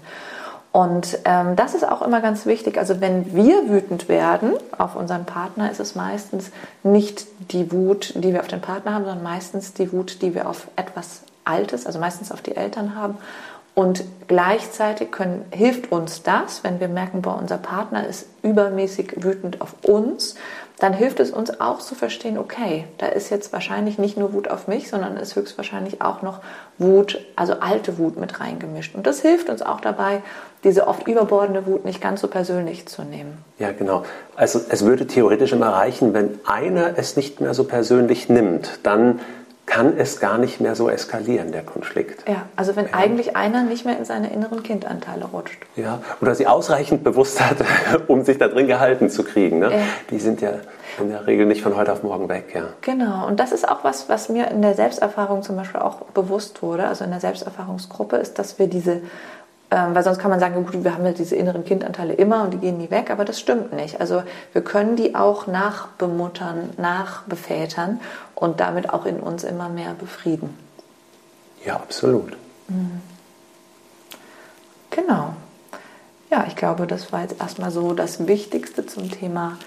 Und 0.71 1.19
ähm, 1.25 1.55
das 1.55 1.75
ist 1.75 1.87
auch 1.87 2.01
immer 2.01 2.19
ganz 2.19 2.47
wichtig. 2.47 2.79
Also 2.79 2.99
wenn 2.99 3.35
wir 3.35 3.69
wütend 3.69 4.09
werden 4.09 4.53
auf 4.75 4.95
unseren 4.95 5.25
Partner, 5.25 5.69
ist 5.69 5.79
es 5.79 5.93
meistens 5.93 6.49
nicht 6.81 7.27
die 7.51 7.71
Wut, 7.71 8.13
die 8.15 8.33
wir 8.33 8.39
auf 8.39 8.47
den 8.47 8.61
Partner 8.61 8.93
haben, 8.95 9.05
sondern 9.05 9.23
meistens 9.23 9.73
die 9.73 9.91
Wut, 9.91 10.23
die 10.23 10.33
wir 10.33 10.49
auf 10.49 10.67
etwas 10.75 11.21
Altes, 11.45 11.85
also 11.85 11.99
meistens 11.99 12.31
auf 12.31 12.41
die 12.41 12.55
Eltern 12.55 12.95
haben. 12.95 13.17
Und 13.75 14.03
gleichzeitig 14.27 15.11
können, 15.11 15.45
hilft 15.51 15.91
uns 15.91 16.21
das, 16.21 16.63
wenn 16.63 16.79
wir 16.79 16.87
merken, 16.87 17.23
boah, 17.23 17.39
unser 17.41 17.57
Partner 17.57 18.05
ist 18.05 18.27
übermäßig 18.43 19.23
wütend 19.23 19.61
auf 19.61 19.73
uns, 19.81 20.35
dann 20.79 20.93
hilft 20.93 21.19
es 21.19 21.31
uns 21.31 21.59
auch 21.59 21.79
zu 21.79 21.95
verstehen, 21.95 22.37
okay, 22.37 22.85
da 22.97 23.05
ist 23.07 23.29
jetzt 23.29 23.53
wahrscheinlich 23.53 23.97
nicht 23.97 24.17
nur 24.17 24.33
Wut 24.33 24.49
auf 24.49 24.67
mich, 24.67 24.89
sondern 24.89 25.17
ist 25.17 25.35
höchstwahrscheinlich 25.35 26.01
auch 26.01 26.21
noch 26.21 26.41
Wut, 26.77 27.19
also 27.35 27.53
alte 27.61 27.97
Wut 27.97 28.19
mit 28.19 28.39
reingemischt. 28.39 28.93
Und 28.93 29.07
das 29.07 29.21
hilft 29.21 29.49
uns 29.49 29.61
auch 29.61 29.81
dabei, 29.81 30.21
diese 30.63 30.87
oft 30.87 31.07
überbordende 31.07 31.65
Wut 31.65 31.85
nicht 31.85 32.01
ganz 32.01 32.21
so 32.21 32.27
persönlich 32.27 32.87
zu 32.87 33.03
nehmen. 33.03 33.37
Ja, 33.59 33.71
genau. 33.71 34.03
Also 34.35 34.59
es 34.69 34.83
würde 34.83 35.07
theoretisch 35.07 35.51
immer 35.51 35.69
reichen, 35.69 36.13
wenn 36.13 36.39
einer 36.45 36.97
es 36.97 37.15
nicht 37.15 37.39
mehr 37.39 37.53
so 37.53 37.63
persönlich 37.63 38.29
nimmt, 38.29 38.79
dann 38.83 39.19
kann 39.73 39.97
es 39.97 40.19
gar 40.19 40.37
nicht 40.37 40.61
mehr 40.61 40.75
so 40.75 40.87
eskalieren, 40.87 41.51
der 41.51 41.63
Konflikt. 41.63 42.29
Ja, 42.29 42.43
also 42.55 42.75
wenn 42.75 42.85
ja. 42.85 42.93
eigentlich 42.93 43.35
einer 43.35 43.63
nicht 43.63 43.85
mehr 43.85 43.97
in 43.97 44.05
seine 44.05 44.31
inneren 44.31 44.61
Kindanteile 44.61 45.25
rutscht. 45.25 45.57
Ja, 45.75 45.99
oder 46.21 46.35
sie 46.35 46.45
ausreichend 46.45 47.03
bewusst 47.03 47.41
hat, 47.41 47.57
um 48.07 48.23
sich 48.23 48.37
da 48.37 48.49
drin 48.49 48.67
gehalten 48.67 49.09
zu 49.09 49.23
kriegen. 49.23 49.57
Ne? 49.57 49.71
Ja. 49.71 49.79
Die 50.11 50.19
sind 50.19 50.41
ja 50.41 50.51
in 50.99 51.09
der 51.09 51.25
Regel 51.25 51.47
nicht 51.47 51.63
von 51.63 51.75
heute 51.75 51.91
auf 51.91 52.03
morgen 52.03 52.29
weg, 52.29 52.51
ja. 52.53 52.65
Genau, 52.81 53.25
und 53.25 53.39
das 53.39 53.51
ist 53.51 53.67
auch 53.67 53.83
was, 53.83 54.09
was 54.09 54.29
mir 54.29 54.51
in 54.51 54.61
der 54.61 54.75
Selbsterfahrung 54.75 55.41
zum 55.41 55.55
Beispiel 55.55 55.81
auch 55.81 56.01
bewusst 56.13 56.61
wurde, 56.61 56.85
also 56.85 57.03
in 57.03 57.09
der 57.09 57.19
Selbsterfahrungsgruppe, 57.19 58.17
ist, 58.17 58.37
dass 58.37 58.59
wir 58.59 58.67
diese 58.67 59.01
ähm, 59.73 59.95
weil 59.95 60.03
sonst 60.03 60.19
kann 60.19 60.29
man 60.29 60.39
sagen, 60.39 60.53
gut, 60.63 60.83
wir 60.83 60.93
haben 60.93 61.03
ja 61.03 61.13
diese 61.13 61.35
inneren 61.35 61.65
Kindanteile 61.65 62.13
immer 62.13 62.43
und 62.43 62.51
die 62.51 62.59
gehen 62.59 62.77
nie 62.77 62.91
weg, 62.91 63.09
aber 63.09 63.25
das 63.25 63.39
stimmt 63.39 63.73
nicht. 63.73 63.99
Also 63.99 64.21
wir 64.51 64.63
können 64.63 64.95
die 64.95 65.15
auch 65.15 65.47
nachbemuttern, 65.47 66.69
nachbevätern 66.77 67.99
und 68.35 68.59
damit 68.59 68.91
auch 68.91 69.07
in 69.07 69.19
uns 69.19 69.43
immer 69.43 69.69
mehr 69.69 69.95
befrieden. 69.95 70.55
Ja, 71.65 71.77
absolut. 71.77 72.37
Mhm. 72.67 73.01
Genau. 74.91 75.33
Ja, 76.29 76.45
ich 76.47 76.55
glaube, 76.55 76.85
das 76.85 77.11
war 77.11 77.21
jetzt 77.21 77.39
erstmal 77.39 77.71
so 77.71 77.95
das 77.95 78.27
Wichtigste 78.27 78.85
zum 78.85 79.09
Thema 79.09 79.57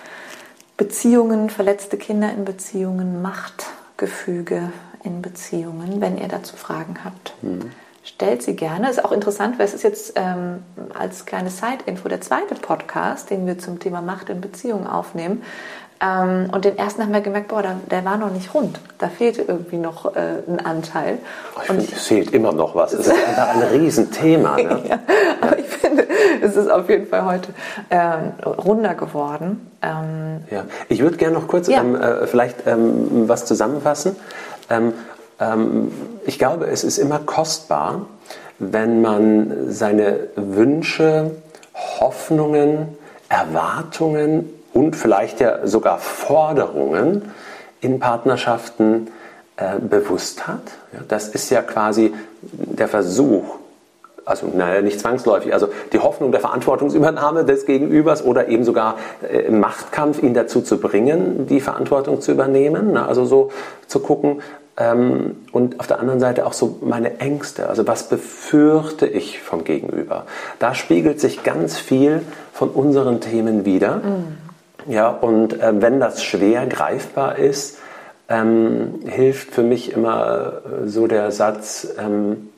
Beziehungen, 0.77 1.51
verletzte 1.51 1.97
Kinder 1.97 2.31
in 2.31 2.45
Beziehungen, 2.45 3.23
Machtgefüge 3.23 4.71
in 5.03 5.21
Beziehungen, 5.21 6.01
wenn 6.01 6.17
ihr 6.17 6.29
dazu 6.29 6.57
Fragen 6.57 6.99
habt. 7.03 7.35
Mhm 7.43 7.73
stellt 8.07 8.43
sie 8.43 8.57
gerne. 8.57 8.89
Ist 8.89 9.05
auch 9.05 9.13
interessant, 9.13 9.59
weil 9.59 9.67
es 9.67 9.75
ist 9.75 9.83
jetzt 9.83 10.13
ähm, 10.17 10.63
als 10.99 11.27
kleine 11.27 11.51
Side-Info 11.51 12.09
der 12.09 12.21
zweite 12.21 12.55
Podcast, 12.55 13.31
den 13.31 13.47
wir 13.47 13.59
zum 13.59 13.81
Thema 13.81 14.01
Macht 14.01 14.31
in 14.31 14.41
Beziehungen 14.41 14.87
aufnehmen. 14.87 15.43
Ähm, 15.99 16.51
und 16.53 16.65
den 16.65 16.77
ersten 16.77 17.03
haben 17.03 17.13
wir 17.13 17.23
gemerkt, 17.23 17.49
boah, 17.49 17.63
der, 17.63 17.77
der, 17.91 18.05
war 18.05 18.19
noch 18.19 18.31
nicht 18.31 18.53
rund. 18.53 18.79
Da 18.99 19.09
fehlte 19.09 19.43
irgendwie 19.43 19.79
noch 19.79 20.15
äh, 20.15 20.43
ein 20.47 20.65
Anteil. 20.65 21.19
Ich 21.63 21.71
und 21.71 21.79
finde, 21.79 21.93
es 21.97 22.07
fehlt 22.07 22.31
immer 22.33 22.53
noch 22.53 22.75
was. 22.75 22.93
Es 22.93 23.07
ist 23.07 23.13
einfach 23.13 23.55
ein 23.55 23.63
Riesenthema. 23.63 24.57
Ne? 24.67 24.83
ja, 24.89 24.99
aber 25.41 25.59
ich 25.59 25.67
finde, 25.67 26.07
es 26.43 26.57
ist 26.57 26.71
auf 26.71 26.89
jeden 26.89 27.07
Fall 27.07 27.25
heute 27.25 27.55
äh, 27.89 28.47
runder 28.47 28.95
geworden. 28.95 29.71
Ähm, 29.83 30.41
ja, 30.51 30.65
ich 30.89 31.01
würde 31.01 31.17
gerne 31.17 31.35
noch 31.35 31.49
kurz 31.49 31.69
ja. 31.69 31.81
ähm, 31.81 31.95
äh, 31.95 32.27
vielleicht 32.27 32.67
ähm, 32.67 33.29
was 33.29 33.47
zusammenfassen. 33.47 34.17
Ähm, 35.41 35.93
ich 36.25 36.39
glaube, 36.39 36.67
es 36.67 36.85
ist 36.85 36.99
immer 36.99 37.19
kostbar, 37.19 38.07
wenn 38.59 39.03
man 39.03 39.71
seine 39.71 40.29
Wünsche, 40.37 41.33
Hoffnungen, 41.75 42.89
Erwartungen 43.29 44.49
und 44.73 44.97
vielleicht 44.97 45.41
ja 45.41 45.67
sogar 45.67 45.99
Forderungen 45.99 47.33
in 47.81 47.99
Partnerschaften 47.99 49.09
äh, 49.57 49.79
bewusst 49.79 50.47
hat. 50.47 50.63
Das 51.09 51.29
ist 51.29 51.51
ja 51.51 51.63
quasi 51.63 52.15
der 52.43 52.89
Versuch, 52.89 53.57
also 54.25 54.49
naja, 54.53 54.83
nicht 54.83 55.01
zwangsläufig, 55.01 55.53
also 55.53 55.69
die 55.93 55.99
Hoffnung 55.99 56.33
der 56.33 56.41
Verantwortungsübernahme 56.41 57.45
des 57.45 57.65
Gegenübers 57.65 58.25
oder 58.25 58.49
eben 58.49 58.65
sogar 58.65 58.97
äh, 59.23 59.39
im 59.43 59.61
Machtkampf 59.61 60.23
ihn 60.23 60.35
dazu 60.35 60.63
zu 60.63 60.79
bringen, 60.79 61.47
die 61.47 61.61
Verantwortung 61.61 62.21
zu 62.21 62.33
übernehmen. 62.33 62.91
Na, 62.93 63.07
also 63.07 63.25
so 63.25 63.51
zu 63.87 64.01
gucken, 64.01 64.43
ähm, 64.79 65.37
und 65.53 65.81
auf 65.81 65.87
der 65.87 66.01
anderen 66.01 66.21
Seite 66.21 66.47
auch 66.47 66.53
so 66.53 66.79
meine 66.83 67.19
Ängste. 67.21 67.69
Also 67.69 67.87
was 67.87 68.09
befürchte 68.09 69.07
ich 69.07 69.41
vom 69.41 69.65
Gegenüber? 69.65 70.27
Da 70.59 70.75
spiegelt 70.75 71.21
sich 71.21 71.43
ganz 71.43 71.79
viel 71.79 72.23
von 72.53 72.71
unseren 72.71 73.21
Themen 73.21 73.65
wieder. 73.65 73.97
Mhm. 73.97 74.93
Ja, 74.93 75.09
und 75.09 75.61
äh, 75.61 75.81
wenn 75.81 75.99
das 75.99 76.23
schwer 76.23 76.67
greifbar 76.67 77.39
ist, 77.39 77.79
ähm, 78.29 79.01
hilft 79.07 79.53
für 79.53 79.63
mich 79.63 79.93
immer 79.93 80.63
äh, 80.85 80.89
so 80.89 81.07
der 81.07 81.31
Satz, 81.33 81.89
ähm, 81.99 82.51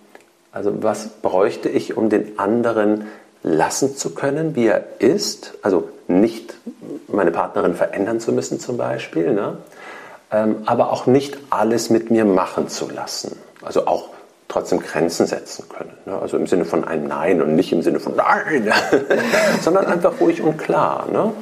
also 0.53 0.83
was 0.83 1.09
bräuchte 1.09 1.69
ich, 1.69 1.97
um 1.97 2.09
den 2.11 2.39
anderen 2.39 3.07
lassen 3.43 3.97
zu 3.97 4.15
können, 4.15 4.57
wie 4.57 4.67
er 4.67 4.85
ist? 4.99 5.55
Also 5.63 5.89
nicht 6.09 6.55
meine 7.07 7.31
Partnerin 7.31 7.75
verändern 7.75 8.21
zu 8.21 8.33
müssen 8.33 8.59
zum 8.59 8.77
Beispiel, 8.77 9.33
ne? 9.33 9.59
Ähm, 10.31 10.57
aber 10.67 10.93
auch 10.93 11.07
nicht 11.07 11.39
alles 11.51 11.91
mit 11.91 12.11
mir 12.11 12.25
machen 12.25 12.69
zu 12.69 12.91
lassen. 12.91 13.37
Also 13.63 13.87
auch 13.87 14.11
trotzdem 14.49 14.81
Grenzen 14.81 15.27
setzen 15.27 15.69
können. 15.69 15.93
Ne? 16.07 16.19
Also 16.19 16.37
im 16.37 16.47
Sinne 16.47 16.65
von 16.65 16.85
einem 16.85 17.07
Nein 17.07 17.43
und 17.43 17.55
nicht 17.55 17.73
im 17.73 17.83
Sinne 17.83 18.01
von 18.01 18.17
Nein, 18.17 18.73
sondern 19.61 19.87
einfach 19.87 20.21
ruhig 20.21 20.43
und 20.43 20.57
klar. 20.59 21.07
Ne? 21.13 21.33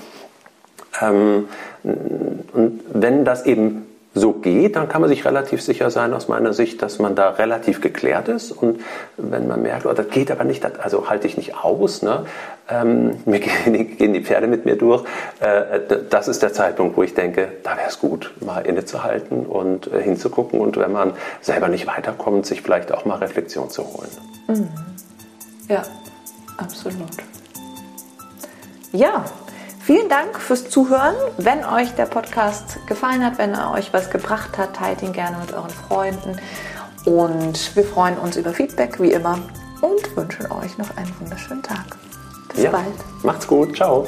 Ähm, 1.01 1.49
und 1.83 2.81
wenn 2.93 3.25
das 3.25 3.47
eben 3.47 3.87
so 4.17 4.33
geht, 4.33 4.77
dann 4.77 4.89
kann 4.89 5.03
man 5.03 5.11
sich 5.11 5.27
relativ 5.27 5.61
sicher 5.61 5.91
sein 5.91 6.15
aus 6.15 6.27
meiner 6.27 6.55
Sicht, 6.55 6.81
dass 6.81 6.99
man 6.99 7.15
da 7.15 7.31
relativ 7.31 7.83
geklärt 7.83 8.29
ist. 8.29 8.51
Und 8.51 8.81
wenn 9.19 9.47
man 9.47 9.61
merkt, 9.61 9.85
oh, 9.85 9.93
das 9.93 10.09
geht 10.09 10.31
aber 10.31 10.45
nicht, 10.45 10.65
das, 10.65 10.79
also 10.79 11.11
halte 11.11 11.27
ich 11.27 11.37
nicht 11.37 11.55
aus, 11.55 12.01
ne? 12.01 12.25
ähm, 12.71 13.19
mir 13.27 13.41
gehen, 13.65 13.97
gehen, 13.99 14.13
die 14.15 14.23
Pferde 14.23 14.47
mit 14.47 14.65
mir 14.65 14.77
durch, 14.77 15.05
äh, 15.41 15.81
das 16.09 16.29
ist 16.29 16.43
der 16.43 16.55
Zeitpunkt, 16.55 16.97
wo 16.97 17.03
ich 17.03 17.13
denke, 17.13 17.49
da 17.63 17.77
wäre 17.77 17.89
es 17.89 17.99
gut, 17.99 18.33
mal 18.41 18.65
innezuhalten 18.65 19.45
und 19.45 19.93
äh, 19.93 20.03
hinzugucken 20.03 20.61
und 20.61 20.79
wenn 20.79 20.93
man 20.93 21.13
selber 21.43 21.69
nicht 21.69 21.87
weiterkommt, 21.87 22.47
sich 22.47 22.63
vielleicht 22.63 22.93
auch 22.93 23.05
mal 23.05 23.17
Reflexion 23.17 23.69
zu 23.69 23.85
holen. 23.85 24.09
Mhm. 24.49 24.69
Ja, 25.69 25.83
absolut. 26.57 26.97
Ja, 28.93 29.27
Vielen 29.87 30.09
Dank 30.09 30.41
fürs 30.41 30.69
Zuhören. 30.69 31.15
Wenn 31.39 31.65
euch 31.65 31.95
der 31.95 32.07
Podcast 32.07 32.85
gefallen 32.89 33.25
hat, 33.25 33.39
wenn 33.39 33.55
er 33.55 33.71
euch 33.71 33.93
was 33.93 34.11
gebracht 34.11 34.59
hat, 34.59 34.75
teilt 34.75 35.01
ihn 35.01 35.13
gerne 35.13 35.37
mit 35.39 35.53
euren 35.53 35.71
Freunden. 35.71 36.41
Und 37.05 37.77
wir 37.77 37.85
freuen 37.85 38.19
uns 38.19 38.37
über 38.37 38.53
Feedback, 38.53 39.01
wie 39.01 39.13
immer, 39.13 39.39
und 39.83 40.17
wünschen 40.17 40.51
euch 40.51 40.77
noch 40.77 40.97
einen 40.97 41.15
wunderschönen 41.21 41.63
Tag. 41.63 41.85
Bis 42.53 42.65
Ja. 42.65 42.73
bald. 42.73 42.97
Macht's 43.23 43.47
gut. 43.47 43.77
Ciao. 43.77 44.05